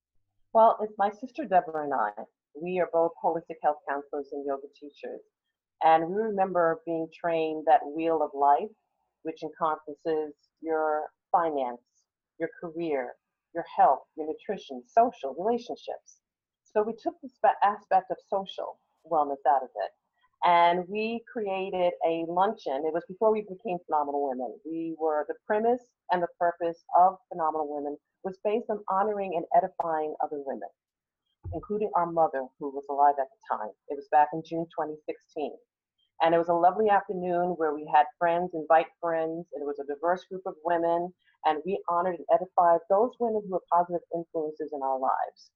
Well, 0.53 0.77
it's 0.81 0.93
my 0.97 1.09
sister 1.09 1.45
Deborah 1.45 1.83
and 1.83 1.93
I. 1.93 2.11
We 2.61 2.79
are 2.79 2.89
both 2.91 3.11
holistic 3.23 3.57
health 3.63 3.77
counselors 3.89 4.29
and 4.31 4.45
yoga 4.45 4.67
teachers. 4.79 5.21
And 5.83 6.07
we 6.07 6.21
remember 6.21 6.79
being 6.85 7.07
trained 7.13 7.63
that 7.65 7.81
wheel 7.95 8.21
of 8.21 8.29
life, 8.33 8.69
which 9.23 9.41
encompasses 9.43 10.33
your 10.61 11.03
finance, 11.31 11.81
your 12.39 12.49
career, 12.61 13.13
your 13.53 13.65
health, 13.77 14.01
your 14.15 14.27
nutrition, 14.27 14.83
social, 14.87 15.35
relationships. 15.37 16.19
So 16.63 16.83
we 16.83 16.93
took 16.93 17.15
this 17.21 17.37
aspect 17.63 18.11
of 18.11 18.17
social 18.29 18.79
wellness 19.09 19.41
out 19.47 19.63
of 19.63 19.69
it. 19.83 19.91
And 20.45 20.85
we 20.89 21.23
created 21.31 21.93
a 22.05 22.25
luncheon. 22.27 22.83
It 22.85 22.93
was 22.93 23.03
before 23.07 23.31
we 23.31 23.41
became 23.41 23.77
Phenomenal 23.85 24.27
Women. 24.27 24.53
We 24.65 24.95
were 24.99 25.25
the 25.27 25.35
premise 25.47 25.81
and 26.11 26.21
the 26.21 26.27
purpose 26.37 26.83
of 26.99 27.15
Phenomenal 27.31 27.67
Women 27.73 27.97
was 28.23 28.37
based 28.43 28.69
on 28.69 28.79
honoring 28.89 29.33
and 29.35 29.45
edifying 29.55 30.15
other 30.21 30.41
women, 30.45 30.67
including 31.53 31.91
our 31.95 32.05
mother, 32.05 32.45
who 32.59 32.71
was 32.71 32.83
alive 32.89 33.15
at 33.19 33.27
the 33.31 33.55
time. 33.55 33.71
It 33.87 33.95
was 33.95 34.07
back 34.11 34.29
in 34.33 34.43
June 34.45 34.65
2016. 34.65 35.51
And 36.21 36.35
it 36.35 36.37
was 36.37 36.49
a 36.49 36.53
lovely 36.53 36.89
afternoon 36.89 37.55
where 37.57 37.73
we 37.73 37.89
had 37.93 38.05
friends 38.19 38.51
invite 38.53 38.87
friends, 39.01 39.47
and 39.53 39.61
it 39.61 39.65
was 39.65 39.79
a 39.79 39.87
diverse 39.87 40.25
group 40.25 40.43
of 40.45 40.55
women, 40.63 41.13
and 41.45 41.59
we 41.65 41.81
honored 41.89 42.15
and 42.15 42.27
edified 42.33 42.79
those 42.89 43.11
women 43.19 43.43
who 43.45 43.53
were 43.53 43.63
positive 43.73 44.01
influences 44.15 44.71
in 44.73 44.81
our 44.83 44.99
lives. 44.99 45.51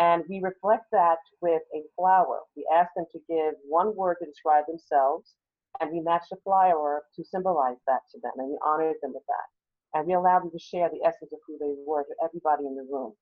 And 0.00 0.24
we 0.28 0.40
reflect 0.42 0.86
that 0.92 1.18
with 1.40 1.62
a 1.74 1.82
flower. 1.96 2.40
We 2.56 2.66
ask 2.74 2.90
them 2.96 3.06
to 3.12 3.20
give 3.28 3.54
one 3.68 3.96
word 3.96 4.16
to 4.20 4.26
describe 4.26 4.66
themselves, 4.66 5.34
and 5.80 5.92
we 5.92 6.00
match 6.00 6.24
the 6.30 6.38
flower 6.44 7.04
to 7.16 7.24
symbolize 7.24 7.78
that 7.86 8.00
to 8.12 8.20
them, 8.22 8.32
and 8.38 8.48
we 8.50 8.58
honored 8.66 8.96
them 9.02 9.12
with 9.14 9.24
that. 9.28 9.98
And 9.98 10.06
we 10.08 10.14
allowed 10.14 10.42
them 10.42 10.50
to 10.52 10.58
share 10.58 10.90
the 10.90 11.06
essence 11.06 11.32
of 11.32 11.40
who 11.46 11.58
they 11.60 11.74
were 11.86 12.04
to 12.04 12.14
everybody 12.24 12.66
in 12.66 12.76
the 12.76 12.88
room. 12.90 13.14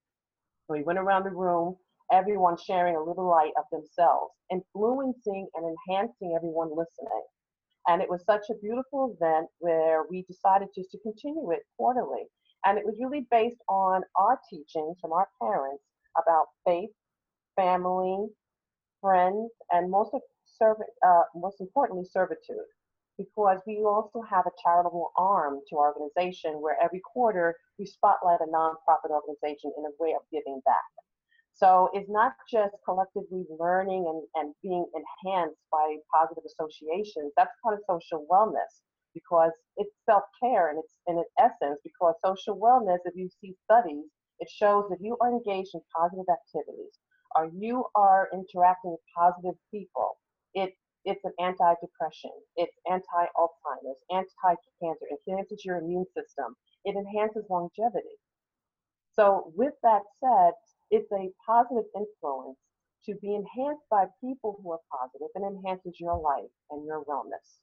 So 0.67 0.75
we 0.75 0.85
went 0.85 0.99
around 1.01 1.25
the 1.25 1.31
room, 1.31 1.77
everyone 2.13 2.57
sharing 2.59 2.97
a 2.97 3.03
little 3.05 3.29
light 3.29 3.53
of 3.59 3.65
themselves, 3.73 4.33
influencing 4.51 5.49
and 5.55 5.65
enhancing 5.67 6.35
everyone 6.37 6.71
listening. 6.71 7.25
And 7.89 8.01
it 8.01 8.09
was 8.09 8.25
such 8.25 8.43
a 8.51 8.55
beautiful 8.63 9.17
event 9.19 9.49
where 9.59 10.05
we 10.09 10.23
decided 10.23 10.69
just 10.75 10.91
to 10.93 10.99
continue 10.99 11.51
it 11.51 11.61
quarterly. 11.77 12.25
And 12.65 12.79
it 12.79 12.85
was 12.85 12.97
really 13.01 13.27
based 13.31 13.59
on 13.69 14.03
our 14.17 14.39
teachings 14.49 14.99
from 15.01 15.13
our 15.13 15.29
parents 15.41 15.83
about 16.17 16.47
faith, 16.65 16.91
family, 17.57 18.29
friends, 19.01 19.51
and 19.73 19.91
most, 19.91 20.15
of 20.15 20.21
serv- 20.47 20.77
uh, 21.05 21.23
most 21.35 21.61
importantly, 21.61 22.05
servitude. 22.05 22.69
Because 23.19 23.61
we 23.67 23.83
also 23.85 24.23
have 24.23 24.47
a 24.47 24.57
charitable 24.63 25.13
arm 25.17 25.61
to 25.69 25.77
our 25.77 25.93
organization 25.93 26.63
where 26.63 26.77
every 26.83 27.01
quarter 27.01 27.57
we 27.79 27.85
spotlight 27.85 28.41
a 28.41 28.47
nonprofit 28.47 29.11
organization 29.11 29.73
in 29.77 29.85
a 29.85 29.91
way 29.99 30.15
of 30.15 30.23
giving 30.33 30.61
back. 30.65 30.85
So 31.55 31.91
it's 31.93 32.09
not 32.11 32.33
just 32.51 32.75
collectively 32.85 33.45
learning 33.59 34.05
and, 34.09 34.23
and 34.35 34.55
being 34.63 34.87
enhanced 34.95 35.61
by 35.71 35.97
positive 36.13 36.45
associations. 36.47 37.33
That's 37.37 37.53
part 37.63 37.79
of 37.79 37.81
social 37.89 38.27
wellness 38.31 38.81
because 39.15 39.53
it's 39.77 39.95
self-care 40.09 40.71
and 40.71 40.79
it's 40.79 40.95
in 41.07 41.19
its 41.19 41.31
essence 41.39 41.79
because 41.85 42.15
social 42.25 42.59
wellness, 42.59 42.99
if 43.05 43.15
you 43.15 43.29
see 43.41 43.55
studies, 43.65 44.05
it 44.41 44.49
shows 44.51 44.85
that 44.91 44.99
you 45.01 45.17
are 45.21 45.31
engaged 45.31 45.75
in 45.75 45.81
positive 45.95 46.27
activities 46.33 46.99
or 47.37 47.51
you 47.55 47.85
are 47.95 48.29
interacting 48.33 48.91
with 48.91 49.01
positive 49.17 49.55
people. 49.71 50.17
It, 50.55 50.73
it's 51.05 51.25
an 51.25 51.33
anti-depression. 51.39 52.31
It's 52.57 52.77
anti-Alzheimer's, 52.91 54.01
anti-cancer. 54.11 55.07
It 55.11 55.21
enhances 55.29 55.65
your 55.65 55.79
immune 55.79 56.07
system. 56.17 56.57
It 56.85 56.97
enhances 56.97 57.45
longevity. 57.51 58.17
So 59.15 59.53
with 59.55 59.75
that 59.83 60.03
said, 60.21 60.53
it's 60.93 61.11
a 61.11 61.31
positive 61.45 61.85
influence 61.97 62.59
to 63.07 63.15
be 63.21 63.35
enhanced 63.35 63.83
by 63.91 64.05
people 64.23 64.61
who 64.63 64.71
are 64.71 64.79
positive 64.93 65.29
and 65.35 65.45
enhances 65.45 65.95
your 65.99 66.21
life 66.21 66.51
and 66.71 66.87
your 66.87 67.05
wellness. 67.05 67.59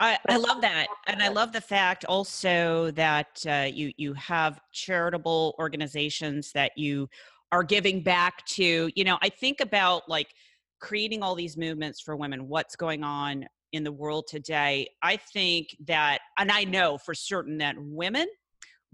I, 0.00 0.18
I 0.28 0.36
love 0.36 0.60
that, 0.60 0.88
and 1.06 1.22
I 1.22 1.28
love 1.28 1.52
the 1.52 1.60
fact 1.60 2.04
also 2.04 2.90
that 2.90 3.42
uh, 3.48 3.68
you 3.72 3.92
you 3.96 4.12
have 4.14 4.60
charitable 4.72 5.54
organizations 5.58 6.50
that 6.52 6.72
you 6.76 7.08
are 7.52 7.62
giving 7.62 8.02
back 8.02 8.44
to. 8.46 8.90
You 8.94 9.04
know, 9.04 9.18
I 9.22 9.28
think 9.28 9.60
about 9.60 10.08
like 10.08 10.34
creating 10.80 11.22
all 11.22 11.36
these 11.36 11.56
movements 11.56 12.00
for 12.00 12.16
women. 12.16 12.48
What's 12.48 12.74
going 12.74 13.04
on 13.04 13.46
in 13.72 13.84
the 13.84 13.92
world 13.92 14.26
today? 14.28 14.88
I 15.00 15.16
think 15.16 15.68
that, 15.86 16.18
and 16.38 16.50
I 16.50 16.64
know 16.64 16.98
for 16.98 17.14
certain 17.14 17.58
that 17.58 17.76
women 17.78 18.26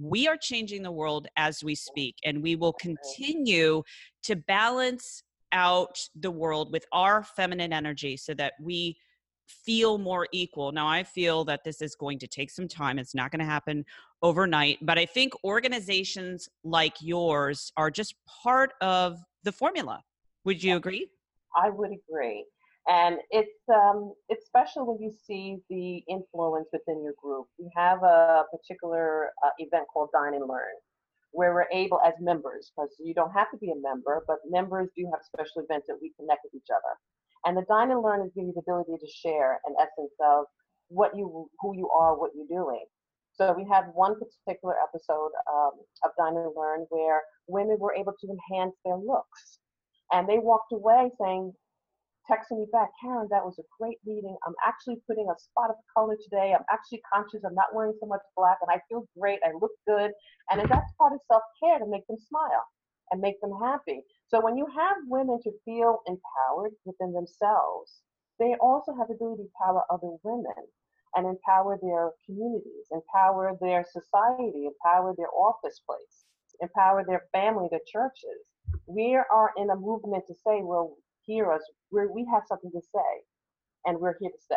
we 0.00 0.26
are 0.26 0.37
changing 0.37 0.83
the 0.83 0.90
world 0.90 1.28
as 1.37 1.62
we 1.62 1.75
speak, 1.75 2.16
and 2.25 2.42
we 2.42 2.57
will 2.57 2.73
continue 2.73 3.83
to 4.23 4.37
balance 4.37 5.23
out 5.52 5.99
the 6.14 6.30
world 6.30 6.73
with 6.73 6.87
our 6.92 7.23
feminine 7.23 7.73
energy 7.73 8.16
so 8.16 8.35
that 8.35 8.54
we 8.61 8.97
feel 9.47 9.99
more 9.99 10.28
equal. 10.33 10.73
Now, 10.73 10.88
I 10.88 11.02
feel 11.02 11.45
that 11.45 11.64
this 11.64 11.83
is 11.83 11.97
going 11.97 12.19
to 12.21 12.28
take 12.28 12.50
some 12.50 12.69
time. 12.69 12.99
It's 12.99 13.14
not 13.14 13.33
going 13.33 13.40
to 13.40 13.45
happen 13.45 13.85
overnight, 14.23 14.78
but 14.83 14.99
I 14.99 15.07
think 15.07 15.33
organizations 15.45 16.49
like 16.62 16.95
yours 17.00 17.73
are 17.76 17.90
just 17.90 18.14
part 18.42 18.75
of 18.80 19.19
the 19.42 19.52
formula. 19.52 20.02
Would 20.45 20.62
you 20.62 20.76
agree? 20.76 21.09
I 21.57 21.69
would 21.71 21.90
agree. 21.90 22.45
And 22.88 23.18
it's 23.30 23.60
um, 23.68 24.14
it's 24.28 24.46
special 24.46 24.87
when 24.87 25.02
you 25.02 25.12
see 25.26 25.58
the 25.68 26.02
influence 26.08 26.68
within 26.72 27.02
your 27.04 27.14
group. 27.22 27.46
We 27.58 27.70
have 27.76 28.02
a 28.02 28.44
particular 28.50 29.30
uh, 29.44 29.50
event 29.58 29.84
called 29.92 30.08
Dine 30.12 30.34
and 30.34 30.49
Learn, 30.49 30.75
where 31.32 31.52
we're 31.54 31.70
able 31.72 32.00
as 32.04 32.14
members, 32.20 32.72
because 32.75 32.90
you 32.99 33.14
don't 33.14 33.32
have 33.32 33.50
to 33.50 33.58
be 33.58 33.70
a 33.70 33.80
member, 33.80 34.25
but 34.26 34.38
members 34.49 34.88
do 34.96 35.04
have 35.12 35.20
special 35.22 35.62
events 35.62 35.87
that 35.88 35.99
we 36.00 36.12
connect 36.18 36.40
with 36.44 36.54
each 36.54 36.70
other. 36.72 36.96
And 37.44 37.56
the 37.56 37.64
Dine 37.68 37.90
and 37.90 38.02
Learn 38.02 38.26
is 38.26 38.32
giving 38.34 38.49
you 38.49 38.54
the 38.54 38.60
ability 38.60 38.96
to 38.99 39.12
share 39.12 39.60
an 39.66 39.75
essence 39.78 40.12
of 40.25 40.46
what 40.88 41.12
you, 41.16 41.49
who 41.60 41.76
you 41.76 41.88
are, 41.90 42.18
what 42.18 42.32
you're 42.34 42.49
doing. 42.49 42.84
So 43.32 43.54
we 43.56 43.64
had 43.70 43.84
one 43.94 44.16
particular 44.18 44.75
episode 44.82 45.30
um, 45.52 45.70
of 46.04 46.10
Dine 46.18 46.37
and 46.37 46.52
Learn 46.56 46.87
where 46.90 47.22
women 47.46 47.76
were 47.78 47.94
able 47.94 48.14
to 48.20 48.26
enhance 48.28 48.75
their 48.84 48.96
looks. 48.96 49.60
And 50.12 50.28
they 50.28 50.38
walked 50.38 50.72
away 50.72 51.10
saying, 51.20 51.52
texting 52.28 52.58
me 52.58 52.66
back, 52.72 52.90
Karen, 53.00 53.28
that 53.30 53.44
was 53.44 53.58
a 53.58 53.66
great 53.78 53.98
meeting. 54.04 54.36
I'm 54.46 54.54
actually 54.66 54.96
putting 55.06 55.28
a 55.30 55.38
spot 55.38 55.70
of 55.70 55.76
color 55.96 56.16
today. 56.22 56.54
I'm 56.54 56.66
actually 56.70 57.02
conscious. 57.12 57.44
I'm 57.44 57.54
not 57.54 57.74
wearing 57.74 57.94
so 58.00 58.06
much 58.06 58.22
black 58.36 58.58
and 58.62 58.70
I 58.70 58.80
feel 58.88 59.06
great. 59.18 59.40
I 59.44 59.52
look 59.60 59.72
good. 59.86 60.12
And 60.50 60.60
that's 60.60 60.92
part 60.98 61.12
of 61.12 61.20
self 61.30 61.42
care 61.62 61.78
to 61.78 61.86
make 61.86 62.06
them 62.08 62.18
smile 62.18 62.66
and 63.10 63.20
make 63.20 63.40
them 63.40 63.52
happy. 63.62 64.02
So 64.28 64.40
when 64.40 64.56
you 64.56 64.66
have 64.74 64.96
women 65.08 65.38
to 65.42 65.52
feel 65.64 66.00
empowered 66.06 66.72
within 66.84 67.12
themselves, 67.12 68.02
they 68.38 68.54
also 68.60 68.94
have 68.96 69.08
the 69.08 69.14
ability 69.14 69.44
to 69.44 69.48
empower 69.48 69.84
other 69.90 70.16
women 70.22 70.66
and 71.16 71.26
empower 71.26 71.78
their 71.82 72.10
communities, 72.26 72.86
empower 72.92 73.56
their 73.60 73.84
society, 73.84 74.66
empower 74.66 75.14
their 75.16 75.30
office 75.34 75.80
place, 75.86 76.24
empower 76.60 77.04
their 77.04 77.26
family, 77.32 77.68
their 77.70 77.84
churches. 77.86 78.46
We 78.86 79.16
are 79.16 79.50
in 79.56 79.70
a 79.70 79.76
movement 79.76 80.24
to 80.28 80.34
say, 80.34 80.62
well, 80.62 80.96
hear 81.30 81.52
us, 81.52 81.62
we're, 81.90 82.12
we 82.12 82.26
have 82.32 82.42
something 82.49 82.70
to 82.72 82.80
say, 82.80 83.10
and 83.87 83.99
we're 83.99 84.14
here 84.20 84.30
to 84.30 84.42
stay. 84.42 84.56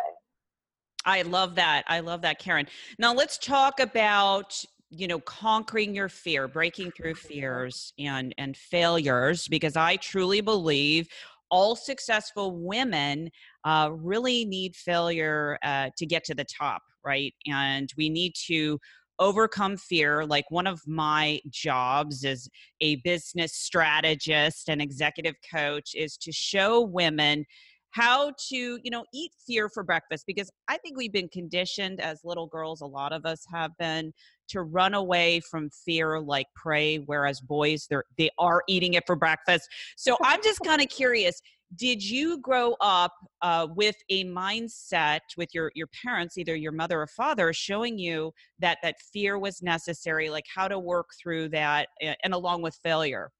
I 1.05 1.21
love 1.23 1.55
that. 1.55 1.83
I 1.87 1.99
love 1.99 2.21
that, 2.21 2.39
Karen. 2.39 2.67
Now 2.97 3.13
let's 3.13 3.37
talk 3.37 3.79
about 3.79 4.63
you 4.89 5.07
know 5.07 5.19
conquering 5.19 5.95
your 5.95 6.09
fear 6.09 6.47
breaking 6.47 6.91
through 6.91 7.15
fears 7.15 7.93
and 7.97 8.33
and 8.37 8.55
failures 8.55 9.47
because 9.47 9.75
i 9.75 9.95
truly 9.95 10.39
believe 10.39 11.07
all 11.49 11.75
successful 11.75 12.55
women 12.55 13.29
uh, 13.65 13.89
really 13.91 14.45
need 14.45 14.75
failure 14.75 15.57
uh, 15.63 15.89
to 15.97 16.05
get 16.05 16.23
to 16.23 16.35
the 16.35 16.45
top 16.45 16.83
right 17.03 17.33
and 17.47 17.89
we 17.97 18.07
need 18.07 18.33
to 18.35 18.79
overcome 19.19 19.77
fear 19.77 20.25
like 20.25 20.45
one 20.49 20.67
of 20.67 20.81
my 20.87 21.39
jobs 21.49 22.25
as 22.25 22.49
a 22.81 22.95
business 22.97 23.53
strategist 23.53 24.69
and 24.69 24.81
executive 24.81 25.35
coach 25.53 25.91
is 25.95 26.17
to 26.17 26.31
show 26.31 26.81
women 26.81 27.45
how 27.91 28.31
to 28.49 28.79
you 28.83 28.89
know 28.89 29.05
eat 29.13 29.31
fear 29.45 29.69
for 29.69 29.83
breakfast 29.83 30.23
because 30.25 30.49
i 30.67 30.77
think 30.77 30.97
we've 30.97 31.13
been 31.13 31.29
conditioned 31.29 31.99
as 31.99 32.19
little 32.23 32.47
girls 32.47 32.81
a 32.81 32.85
lot 32.85 33.13
of 33.13 33.25
us 33.25 33.45
have 33.51 33.71
been 33.77 34.11
to 34.47 34.63
run 34.63 34.93
away 34.95 35.39
from 35.39 35.69
fear 35.85 36.19
like 36.19 36.47
prey 36.55 36.97
whereas 36.97 37.39
boys 37.39 37.85
they're 37.89 38.03
they 38.17 38.29
are 38.39 38.63
eating 38.67 38.95
it 38.95 39.03
for 39.05 39.15
breakfast. 39.15 39.69
So 39.95 40.17
i'm 40.23 40.41
just 40.43 40.59
kind 40.61 40.81
of 40.81 40.89
curious 40.89 41.39
did 41.75 42.03
you 42.03 42.39
grow 42.39 42.75
up 42.81 43.13
uh, 43.41 43.67
with 43.75 43.95
a 44.09 44.25
mindset 44.25 45.21
with 45.37 45.49
your 45.53 45.71
your 45.75 45.87
parents 46.03 46.37
either 46.37 46.55
your 46.55 46.71
mother 46.71 47.01
or 47.01 47.07
father 47.07 47.53
showing 47.53 47.97
you 47.97 48.31
that 48.59 48.77
that 48.83 48.95
fear 49.11 49.39
was 49.39 49.61
necessary 49.61 50.29
like 50.29 50.45
how 50.53 50.67
to 50.67 50.79
work 50.79 51.09
through 51.21 51.49
that 51.49 51.89
and 52.01 52.33
along 52.33 52.61
with 52.61 52.75
failure 52.83 53.31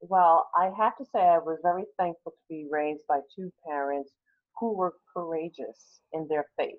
well 0.00 0.48
i 0.56 0.70
have 0.76 0.96
to 0.96 1.04
say 1.04 1.20
i 1.20 1.38
was 1.38 1.58
very 1.62 1.84
thankful 1.98 2.32
to 2.32 2.38
be 2.48 2.66
raised 2.70 3.02
by 3.08 3.18
two 3.34 3.50
parents 3.66 4.12
who 4.58 4.74
were 4.74 4.94
courageous 5.14 6.00
in 6.12 6.26
their 6.28 6.46
faith 6.56 6.78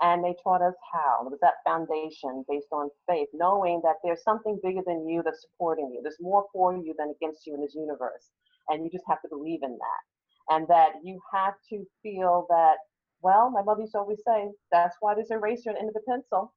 and 0.00 0.22
they 0.22 0.34
taught 0.42 0.62
us 0.62 0.74
how. 0.92 1.26
It 1.26 1.30
was 1.30 1.40
that 1.42 1.54
foundation 1.66 2.44
based 2.48 2.68
on 2.72 2.88
faith, 3.08 3.28
knowing 3.32 3.80
that 3.82 3.96
there's 4.04 4.22
something 4.22 4.58
bigger 4.62 4.80
than 4.86 5.08
you 5.08 5.22
that's 5.24 5.42
supporting 5.42 5.90
you. 5.92 6.00
There's 6.02 6.20
more 6.20 6.44
for 6.52 6.76
you 6.76 6.94
than 6.96 7.12
against 7.20 7.46
you 7.46 7.54
in 7.54 7.62
this 7.62 7.74
universe. 7.74 8.30
And 8.68 8.84
you 8.84 8.90
just 8.90 9.04
have 9.08 9.20
to 9.22 9.28
believe 9.28 9.60
in 9.62 9.72
that. 9.78 10.54
And 10.54 10.66
that 10.68 10.92
you 11.02 11.20
have 11.32 11.54
to 11.70 11.84
feel 12.02 12.46
that, 12.48 12.76
well, 13.22 13.50
my 13.50 13.62
mother 13.62 13.82
used 13.82 13.92
to 13.92 13.98
always 13.98 14.20
say, 14.26 14.48
that's 14.72 14.96
why 15.00 15.14
there's 15.14 15.30
a 15.30 15.34
eraser 15.34 15.72
the 15.72 15.78
end 15.78 15.88
of 15.88 15.94
the 15.94 16.00
pencil. 16.08 16.54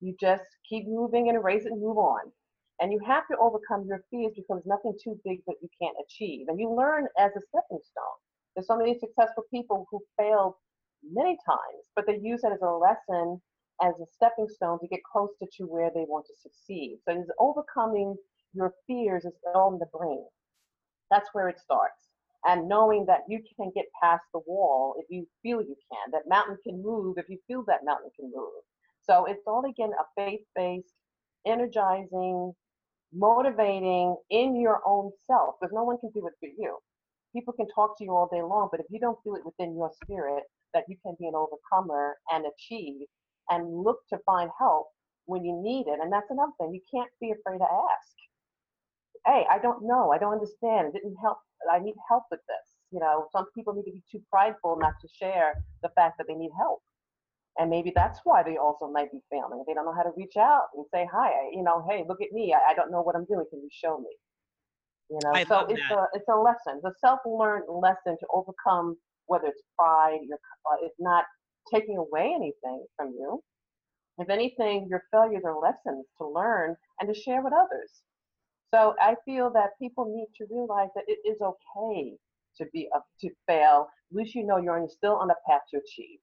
You 0.00 0.14
just 0.20 0.44
keep 0.68 0.86
moving 0.86 1.28
and 1.28 1.36
erase 1.36 1.64
it 1.64 1.72
and 1.72 1.80
move 1.80 1.98
on. 1.98 2.30
And 2.80 2.92
you 2.92 3.00
have 3.06 3.26
to 3.28 3.36
overcome 3.38 3.86
your 3.86 4.04
fears 4.10 4.32
because 4.34 4.62
there's 4.62 4.66
nothing 4.66 4.94
too 5.02 5.18
big 5.24 5.40
that 5.46 5.56
you 5.62 5.68
can't 5.80 5.96
achieve. 6.04 6.46
And 6.48 6.58
you 6.58 6.74
learn 6.74 7.06
as 7.18 7.30
a 7.36 7.40
stepping 7.40 7.80
stone. 7.82 8.18
There's 8.54 8.66
so 8.66 8.76
many 8.76 8.98
successful 8.98 9.44
people 9.50 9.86
who 9.90 10.00
failed 10.18 10.54
many 11.08 11.38
times, 11.46 11.90
but 11.94 12.06
they 12.06 12.18
use 12.22 12.42
it 12.44 12.52
as 12.52 12.62
a 12.62 12.70
lesson, 12.70 13.40
as 13.82 13.94
a 14.00 14.06
stepping 14.12 14.48
stone 14.48 14.78
to 14.80 14.88
get 14.88 15.00
closer 15.10 15.46
to 15.56 15.64
where 15.64 15.90
they 15.94 16.04
want 16.08 16.26
to 16.26 16.34
succeed. 16.40 16.98
So 17.04 17.14
it's 17.18 17.30
overcoming 17.38 18.16
your 18.52 18.72
fears 18.86 19.24
is 19.24 19.34
all 19.54 19.72
in 19.72 19.78
the 19.78 19.86
brain. 19.96 20.24
That's 21.10 21.28
where 21.32 21.48
it 21.48 21.58
starts. 21.58 22.08
And 22.46 22.68
knowing 22.68 23.06
that 23.06 23.20
you 23.28 23.40
can 23.56 23.72
get 23.74 23.86
past 24.02 24.24
the 24.32 24.40
wall 24.46 24.96
if 24.98 25.06
you 25.08 25.26
feel 25.42 25.62
you 25.62 25.76
can, 25.90 26.12
that 26.12 26.28
mountain 26.28 26.58
can 26.62 26.82
move 26.82 27.16
if 27.16 27.26
you 27.28 27.38
feel 27.46 27.64
that 27.66 27.84
mountain 27.84 28.10
can 28.18 28.30
move. 28.34 28.62
So 29.02 29.24
it's 29.26 29.46
all 29.46 29.64
again 29.64 29.90
a 29.98 30.04
faith 30.16 30.40
based, 30.54 30.92
energizing, 31.46 32.52
motivating 33.12 34.16
in 34.30 34.60
your 34.60 34.80
own 34.86 35.10
self 35.26 35.56
because 35.60 35.72
no 35.72 35.84
one 35.84 35.98
can 35.98 36.10
do 36.10 36.26
it 36.26 36.34
for 36.40 36.48
you. 36.48 36.76
People 37.34 37.54
can 37.54 37.66
talk 37.74 37.96
to 37.98 38.04
you 38.04 38.14
all 38.14 38.28
day 38.32 38.42
long, 38.42 38.68
but 38.70 38.80
if 38.80 38.86
you 38.90 39.00
don't 39.00 39.18
feel 39.24 39.34
it 39.36 39.44
within 39.44 39.76
your 39.76 39.90
spirit 40.02 40.44
that 40.72 40.84
you 40.88 40.96
can 41.04 41.16
be 41.18 41.26
an 41.26 41.34
overcomer 41.34 42.16
and 42.30 42.44
achieve 42.46 43.06
and 43.50 43.82
look 43.82 43.98
to 44.10 44.18
find 44.26 44.50
help 44.58 44.88
when 45.26 45.44
you 45.44 45.60
need 45.62 45.86
it, 45.88 46.00
and 46.02 46.12
that's 46.12 46.30
another 46.30 46.52
thing, 46.60 46.72
you 46.74 46.80
can't 46.92 47.10
be 47.20 47.32
afraid 47.32 47.58
to 47.58 47.64
ask. 47.64 48.14
Hey, 49.26 49.46
I 49.50 49.58
don't 49.58 49.84
know, 49.86 50.12
I 50.12 50.18
don't 50.18 50.32
understand, 50.34 50.88
it 50.88 50.94
didn't 51.02 51.16
help, 51.22 51.38
I 51.72 51.78
need 51.80 51.94
help 52.08 52.24
with 52.30 52.40
this. 52.48 52.66
You 52.90 53.00
know, 53.00 53.26
some 53.32 53.46
people 53.54 53.74
need 53.74 53.84
to 53.84 53.92
be 53.92 54.02
too 54.10 54.22
prideful 54.30 54.78
not 54.80 54.94
to 55.02 55.08
share 55.08 55.54
the 55.82 55.90
fact 55.96 56.18
that 56.18 56.26
they 56.28 56.34
need 56.34 56.50
help 56.58 56.80
and 57.58 57.70
maybe 57.70 57.92
that's 57.94 58.20
why 58.24 58.42
they 58.42 58.56
also 58.56 58.88
might 58.90 59.12
be 59.12 59.20
failing. 59.30 59.64
They 59.66 59.74
don't 59.74 59.84
know 59.84 59.94
how 59.94 60.02
to 60.02 60.12
reach 60.16 60.36
out 60.36 60.68
and 60.74 60.84
say, 60.92 61.06
"Hi, 61.12 61.30
you 61.52 61.62
know, 61.62 61.84
hey, 61.88 62.04
look 62.08 62.20
at 62.22 62.32
me. 62.32 62.54
I, 62.54 62.72
I 62.72 62.74
don't 62.74 62.90
know 62.90 63.02
what 63.02 63.14
I'm 63.16 63.26
doing. 63.26 63.46
Can 63.50 63.60
you 63.62 63.68
show 63.72 63.98
me?" 63.98 64.10
You 65.10 65.20
know, 65.22 65.34
I 65.34 65.44
so 65.44 65.66
it's 65.68 65.82
that. 65.88 65.96
a 65.98 66.06
it's 66.14 66.28
a 66.28 66.36
lesson, 66.36 66.80
the 66.82 66.92
self-learned 67.00 67.64
lesson 67.68 68.16
to 68.18 68.26
overcome 68.32 68.96
whether 69.26 69.46
it's 69.48 69.62
pride, 69.78 70.20
your 70.24 70.38
uh, 70.70 70.76
it's 70.82 70.96
not 70.98 71.24
taking 71.72 71.98
away 71.98 72.32
anything 72.34 72.86
from 72.96 73.10
you. 73.12 73.42
If 74.18 74.30
anything, 74.30 74.88
your 74.90 75.02
failures 75.12 75.42
are 75.44 75.58
lessons 75.58 76.06
to 76.18 76.26
learn 76.26 76.76
and 77.00 77.12
to 77.12 77.20
share 77.20 77.42
with 77.42 77.52
others. 77.52 77.90
So 78.74 78.96
I 79.00 79.14
feel 79.24 79.50
that 79.50 79.78
people 79.80 80.04
need 80.04 80.26
to 80.36 80.52
realize 80.52 80.88
that 80.96 81.04
it 81.06 81.20
is 81.24 81.40
okay 81.40 82.16
to 82.56 82.66
be 82.72 82.88
up 82.92 83.06
to 83.20 83.30
fail. 83.46 83.86
At 84.10 84.16
least 84.16 84.34
you 84.34 84.44
know 84.44 84.56
you're 84.56 84.88
still 84.88 85.14
on 85.14 85.30
a 85.30 85.34
path 85.48 85.60
to 85.70 85.76
achieve. 85.76 86.18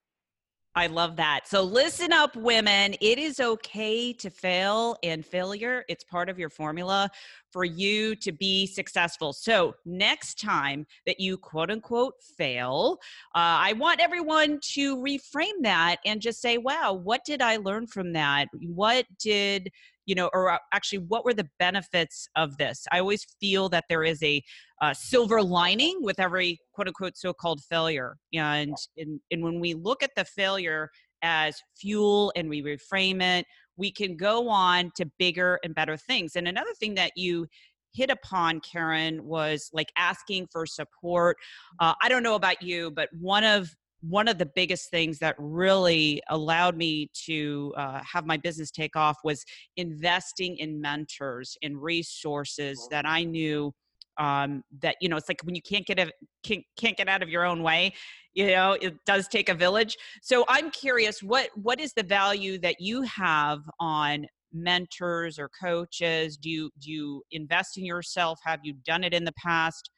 I 0.75 0.87
love 0.87 1.15
that. 1.15 1.47
So 1.47 1.63
listen 1.63 2.11
up, 2.11 2.35
women. 2.35 2.95
It 2.99 3.17
is 3.17 3.39
okay 3.39 4.11
to 4.13 4.29
fail, 4.29 4.97
and 5.01 5.25
failure, 5.25 5.85
it's 5.87 6.03
part 6.03 6.27
of 6.27 6.39
your 6.39 6.49
formula 6.49 7.09
for 7.51 7.63
you 7.63 8.15
to 8.17 8.33
be 8.33 8.65
successful. 8.65 9.31
So 9.31 9.75
next 9.85 10.39
time 10.39 10.85
that 11.05 11.21
you 11.21 11.37
quote 11.37 11.71
unquote 11.71 12.15
fail, 12.37 12.99
uh, 13.33 13.63
I 13.63 13.73
want 13.73 14.01
everyone 14.01 14.59
to 14.73 14.97
reframe 14.97 15.61
that 15.61 15.97
and 16.05 16.21
just 16.21 16.41
say, 16.41 16.57
wow, 16.57 16.93
what 16.93 17.23
did 17.25 17.41
I 17.41 17.57
learn 17.57 17.87
from 17.87 18.11
that? 18.13 18.47
What 18.61 19.05
did 19.19 19.69
you 20.11 20.15
know, 20.15 20.29
or 20.33 20.51
uh, 20.51 20.57
actually, 20.73 20.97
what 20.97 21.23
were 21.23 21.33
the 21.33 21.47
benefits 21.57 22.27
of 22.35 22.57
this? 22.57 22.85
I 22.91 22.99
always 22.99 23.25
feel 23.39 23.69
that 23.69 23.85
there 23.87 24.03
is 24.03 24.21
a 24.21 24.43
uh, 24.81 24.93
silver 24.93 25.41
lining 25.41 25.99
with 26.01 26.19
every 26.19 26.59
quote 26.73 26.89
unquote 26.89 27.15
so 27.15 27.31
called 27.31 27.61
failure. 27.69 28.17
And, 28.33 28.75
and, 28.97 29.21
and 29.31 29.41
when 29.41 29.61
we 29.61 29.73
look 29.73 30.03
at 30.03 30.11
the 30.17 30.25
failure 30.25 30.89
as 31.23 31.55
fuel 31.79 32.33
and 32.35 32.49
we 32.49 32.61
reframe 32.61 33.21
it, 33.21 33.45
we 33.77 33.89
can 33.89 34.17
go 34.17 34.49
on 34.49 34.91
to 34.97 35.09
bigger 35.17 35.59
and 35.63 35.73
better 35.73 35.95
things. 35.95 36.35
And 36.35 36.45
another 36.45 36.73
thing 36.77 36.93
that 36.95 37.13
you 37.15 37.47
hit 37.93 38.09
upon, 38.09 38.59
Karen, 38.59 39.23
was 39.23 39.69
like 39.71 39.93
asking 39.97 40.47
for 40.51 40.65
support. 40.65 41.37
Uh, 41.79 41.93
I 42.01 42.09
don't 42.09 42.23
know 42.23 42.35
about 42.35 42.61
you, 42.61 42.91
but 42.91 43.07
one 43.17 43.45
of 43.45 43.73
one 44.01 44.27
of 44.27 44.37
the 44.37 44.45
biggest 44.45 44.89
things 44.89 45.19
that 45.19 45.35
really 45.37 46.21
allowed 46.29 46.75
me 46.75 47.09
to 47.25 47.73
uh, 47.77 48.01
have 48.03 48.25
my 48.25 48.37
business 48.37 48.71
take 48.71 48.95
off 48.95 49.17
was 49.23 49.45
investing 49.77 50.57
in 50.57 50.81
mentors 50.81 51.57
and 51.61 51.81
resources 51.81 52.87
that 52.91 53.05
I 53.05 53.23
knew 53.23 53.73
um, 54.17 54.63
that 54.81 54.97
you 55.01 55.09
know 55.09 55.17
it's 55.17 55.29
like 55.29 55.41
when 55.43 55.55
you 55.55 55.61
can't 55.61 55.85
get 55.85 55.99
a, 55.99 56.11
can't, 56.43 56.63
can't 56.77 56.97
get 56.97 57.07
out 57.07 57.23
of 57.23 57.29
your 57.29 57.45
own 57.45 57.63
way 57.63 57.93
you 58.33 58.47
know 58.47 58.73
it 58.73 58.93
does 59.05 59.27
take 59.27 59.49
a 59.49 59.53
village. 59.53 59.97
So 60.21 60.45
i'm 60.47 60.69
curious 60.71 61.23
what 61.23 61.49
what 61.55 61.79
is 61.79 61.93
the 61.93 62.03
value 62.03 62.57
that 62.59 62.79
you 62.79 63.01
have 63.03 63.61
on 63.79 64.25
mentors 64.53 65.39
or 65.39 65.49
coaches? 65.49 66.37
Do 66.37 66.49
you 66.49 66.71
do 66.79 66.91
you 66.91 67.23
invest 67.31 67.77
in 67.77 67.85
yourself? 67.85 68.39
Have 68.43 68.59
you 68.63 68.73
done 68.85 69.03
it 69.03 69.13
in 69.13 69.23
the 69.23 69.33
past? 69.33 69.89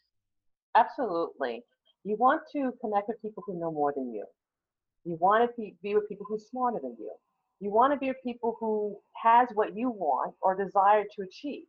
Absolutely. 0.76 1.64
You 2.04 2.18
want 2.18 2.42
to 2.54 2.74
connect 2.82 3.08
with 3.08 3.22
people 3.22 3.44
who 3.46 3.60
know 3.60 3.72
more 3.72 3.94
than 3.96 4.12
you. 4.14 4.26
You 5.06 5.18
want 5.20 5.50
to 5.50 5.72
be, 5.82 5.96
with 5.96 6.08
people 6.10 6.26
who 6.28 6.36
are 6.36 6.50
smarter 6.52 6.80
than 6.82 6.96
you. 7.00 7.12
You 7.60 7.72
want 7.72 7.94
to 7.94 8.00
be 8.00 8.08
with 8.08 8.18
people 8.24 8.58
who 8.60 8.98
has 9.22 9.48
what 9.54 9.76
you 9.76 9.90
want 9.90 10.34
or 10.42 10.56
desire 10.56 11.04
to 11.04 11.22
achieve. 11.24 11.64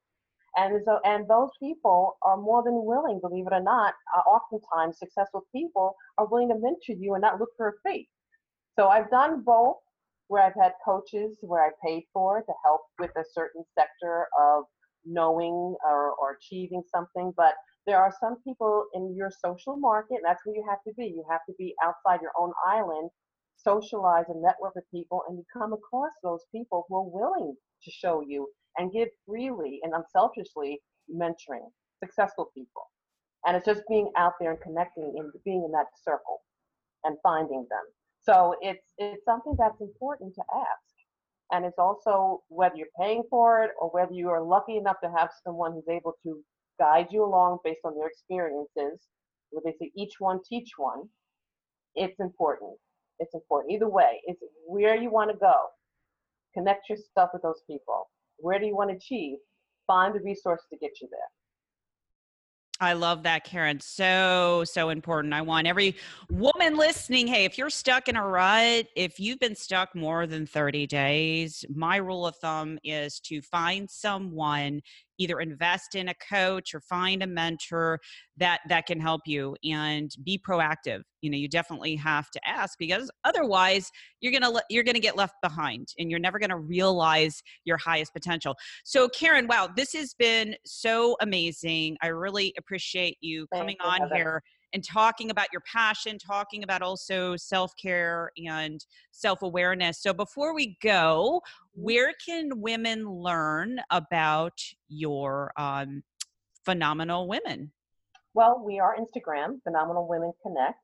And 0.57 0.81
so, 0.85 1.01
and 1.05 1.29
those 1.29 1.51
people 1.61 2.16
are 2.23 2.37
more 2.37 2.62
than 2.62 2.85
willing, 2.85 3.20
believe 3.20 3.47
it 3.47 3.53
or 3.53 3.62
not. 3.62 3.94
Uh, 4.16 4.20
oftentimes, 4.20 4.99
successful 4.99 5.44
people 5.55 5.94
are 6.18 6.27
willing 6.27 6.49
to 6.49 6.55
mentor 6.55 6.94
you 6.97 7.14
and 7.14 7.23
not 7.23 7.40
look 7.40 7.51
for 7.57 7.68
a 7.68 7.73
fee. 7.85 8.09
So 8.79 8.88
I've 8.88 9.11
done 9.11 9.42
both, 9.44 9.77
where 10.29 10.42
I've 10.42 10.55
had 10.61 10.73
coaches 10.85 11.38
where 11.42 11.62
I 11.64 11.70
paid 11.85 12.05
for 12.12 12.40
to 12.40 12.53
help 12.64 12.83
with 12.99 13.11
a 13.16 13.25
certain 13.33 13.64
sector 13.79 14.27
of 14.40 14.64
knowing 15.06 15.76
or, 15.84 16.12
or 16.14 16.36
achieving 16.38 16.82
something. 16.94 17.32
But 17.36 17.54
there 17.86 17.98
are 17.98 18.12
some 18.20 18.36
people 18.42 18.86
in 18.94 19.14
your 19.16 19.30
social 19.44 19.76
market, 19.76 20.16
and 20.16 20.24
that's 20.24 20.44
where 20.44 20.56
you 20.56 20.64
have 20.68 20.82
to 20.86 20.94
be. 20.96 21.06
You 21.06 21.24
have 21.30 21.44
to 21.48 21.54
be 21.58 21.74
outside 21.82 22.20
your 22.22 22.32
own 22.38 22.52
island, 22.66 23.10
socialize 23.56 24.24
and 24.28 24.42
network 24.42 24.74
with 24.74 24.84
people, 24.92 25.22
and 25.28 25.36
you 25.38 25.44
come 25.52 25.72
across 25.72 26.12
those 26.22 26.40
people 26.52 26.86
who 26.88 26.96
are 26.96 27.08
willing 27.08 27.54
to 27.82 27.90
show 27.90 28.22
you 28.26 28.48
and 28.78 28.92
give 28.92 29.08
freely 29.26 29.80
and 29.82 29.92
unselfishly 29.94 30.80
mentoring 31.12 31.68
successful 32.02 32.50
people. 32.54 32.82
And 33.46 33.56
it's 33.56 33.66
just 33.66 33.82
being 33.88 34.10
out 34.16 34.32
there 34.40 34.52
and 34.52 34.60
connecting 34.60 35.14
and 35.18 35.30
being 35.44 35.62
in 35.64 35.72
that 35.72 35.86
circle 36.02 36.40
and 37.04 37.16
finding 37.22 37.66
them. 37.70 37.84
So 38.22 38.56
it's 38.62 38.92
it's 38.98 39.24
something 39.24 39.54
that's 39.58 39.80
important 39.80 40.34
to 40.34 40.42
ask. 40.54 40.93
And 41.54 41.64
it's 41.64 41.78
also 41.78 42.42
whether 42.48 42.74
you're 42.74 42.88
paying 43.00 43.22
for 43.30 43.62
it 43.62 43.70
or 43.80 43.88
whether 43.90 44.12
you 44.12 44.28
are 44.28 44.42
lucky 44.42 44.76
enough 44.76 44.96
to 45.04 45.10
have 45.16 45.30
someone 45.46 45.72
who's 45.72 45.88
able 45.88 46.14
to 46.24 46.42
guide 46.80 47.06
you 47.12 47.24
along 47.24 47.58
based 47.62 47.82
on 47.84 47.94
their 47.94 48.08
experiences, 48.08 49.06
where 49.50 49.62
they 49.64 49.76
say 49.78 49.92
each 49.96 50.14
one 50.18 50.40
teach 50.48 50.70
one, 50.76 51.08
it's 51.94 52.18
important. 52.18 52.72
It's 53.20 53.34
important. 53.34 53.72
Either 53.72 53.88
way, 53.88 54.20
it's 54.26 54.40
where 54.66 54.96
you 54.96 55.12
want 55.12 55.30
to 55.30 55.36
go. 55.36 55.54
Connect 56.54 56.88
your 56.88 56.98
stuff 56.98 57.30
with 57.32 57.42
those 57.42 57.62
people. 57.68 58.08
Where 58.38 58.58
do 58.58 58.66
you 58.66 58.74
want 58.74 58.90
to 58.90 58.96
achieve? 58.96 59.36
Find 59.86 60.12
the 60.12 60.20
resources 60.20 60.66
to 60.72 60.78
get 60.78 61.00
you 61.00 61.08
there. 61.08 61.20
I 62.80 62.94
love 62.94 63.22
that, 63.22 63.44
Karen. 63.44 63.78
So, 63.78 64.64
so 64.66 64.88
important. 64.88 65.32
I 65.32 65.42
want 65.42 65.68
every 65.68 65.96
woman 66.28 66.76
listening. 66.76 67.28
Hey, 67.28 67.44
if 67.44 67.56
you're 67.56 67.70
stuck 67.70 68.08
in 68.08 68.16
a 68.16 68.26
rut, 68.26 68.87
if 68.96 69.20
you've 69.20 69.38
been 69.38 69.54
stuck 69.54 69.94
more 69.94 70.26
than 70.26 70.44
30 70.44 70.88
days, 70.88 71.64
my 71.72 71.96
rule 71.96 72.26
of 72.26 72.37
thumb 72.37 72.78
is 72.82 73.20
to 73.20 73.40
find 73.42 73.88
someone 73.88 74.82
either 75.18 75.40
invest 75.40 75.94
in 75.94 76.09
a 76.09 76.14
coach 76.14 76.74
or 76.74 76.81
find 76.81 77.22
a 77.22 77.27
mentor 77.27 78.00
that 78.37 78.61
that 78.68 78.87
can 78.87 79.00
help 79.00 79.22
you 79.27 79.57
and 79.64 80.11
be 80.24 80.38
proactive. 80.38 81.03
You 81.20 81.31
know 81.31 81.37
you 81.37 81.48
definitely 81.48 81.96
have 81.96 82.31
to 82.31 82.40
ask 82.46 82.79
because 82.79 83.11
otherwise 83.24 83.90
you're 84.20 84.33
gonna 84.33 84.61
you're 84.70 84.85
gonna 84.85 84.98
get 85.00 85.16
left 85.16 85.35
behind 85.42 85.88
and 85.98 86.11
you're 86.11 86.20
never 86.20 86.38
gonna 86.38 86.59
realize 86.59 87.42
your 87.64 87.77
highest 87.79 88.12
potential. 88.12 88.55
So 88.85 89.09
karen 89.09 89.46
wow 89.46 89.68
this 89.74 89.92
has 89.92 90.14
been 90.14 90.57
so 90.64 91.16
amazing. 91.20 91.96
I 92.03 92.09
really 92.09 92.55
appreciate 92.59 93.16
you 93.20 93.46
coming 93.55 93.77
you, 93.81 93.87
on 93.87 94.00
Heather. 94.00 94.14
here 94.14 94.42
and 94.74 94.84
talking 94.84 95.30
about 95.30 95.46
your 95.52 95.62
passion, 95.62 96.18
talking 96.18 96.64
about 96.64 96.82
also 96.82 97.37
self 97.37 97.74
care 97.76 98.30
and 98.37 98.84
self 99.12 99.42
awareness. 99.42 100.02
So, 100.02 100.12
before 100.12 100.54
we 100.54 100.76
go, 100.82 101.40
where 101.72 102.12
can 102.26 102.60
women 102.60 103.08
learn 103.08 103.80
about 103.90 104.60
your 104.88 105.52
um, 105.56 106.02
phenomenal 106.64 107.28
women? 107.28 107.72
Well, 108.34 108.60
we 108.64 108.80
are 108.80 108.96
Instagram, 108.96 109.62
Phenomenal 109.62 110.08
Women 110.08 110.32
Connect. 110.42 110.78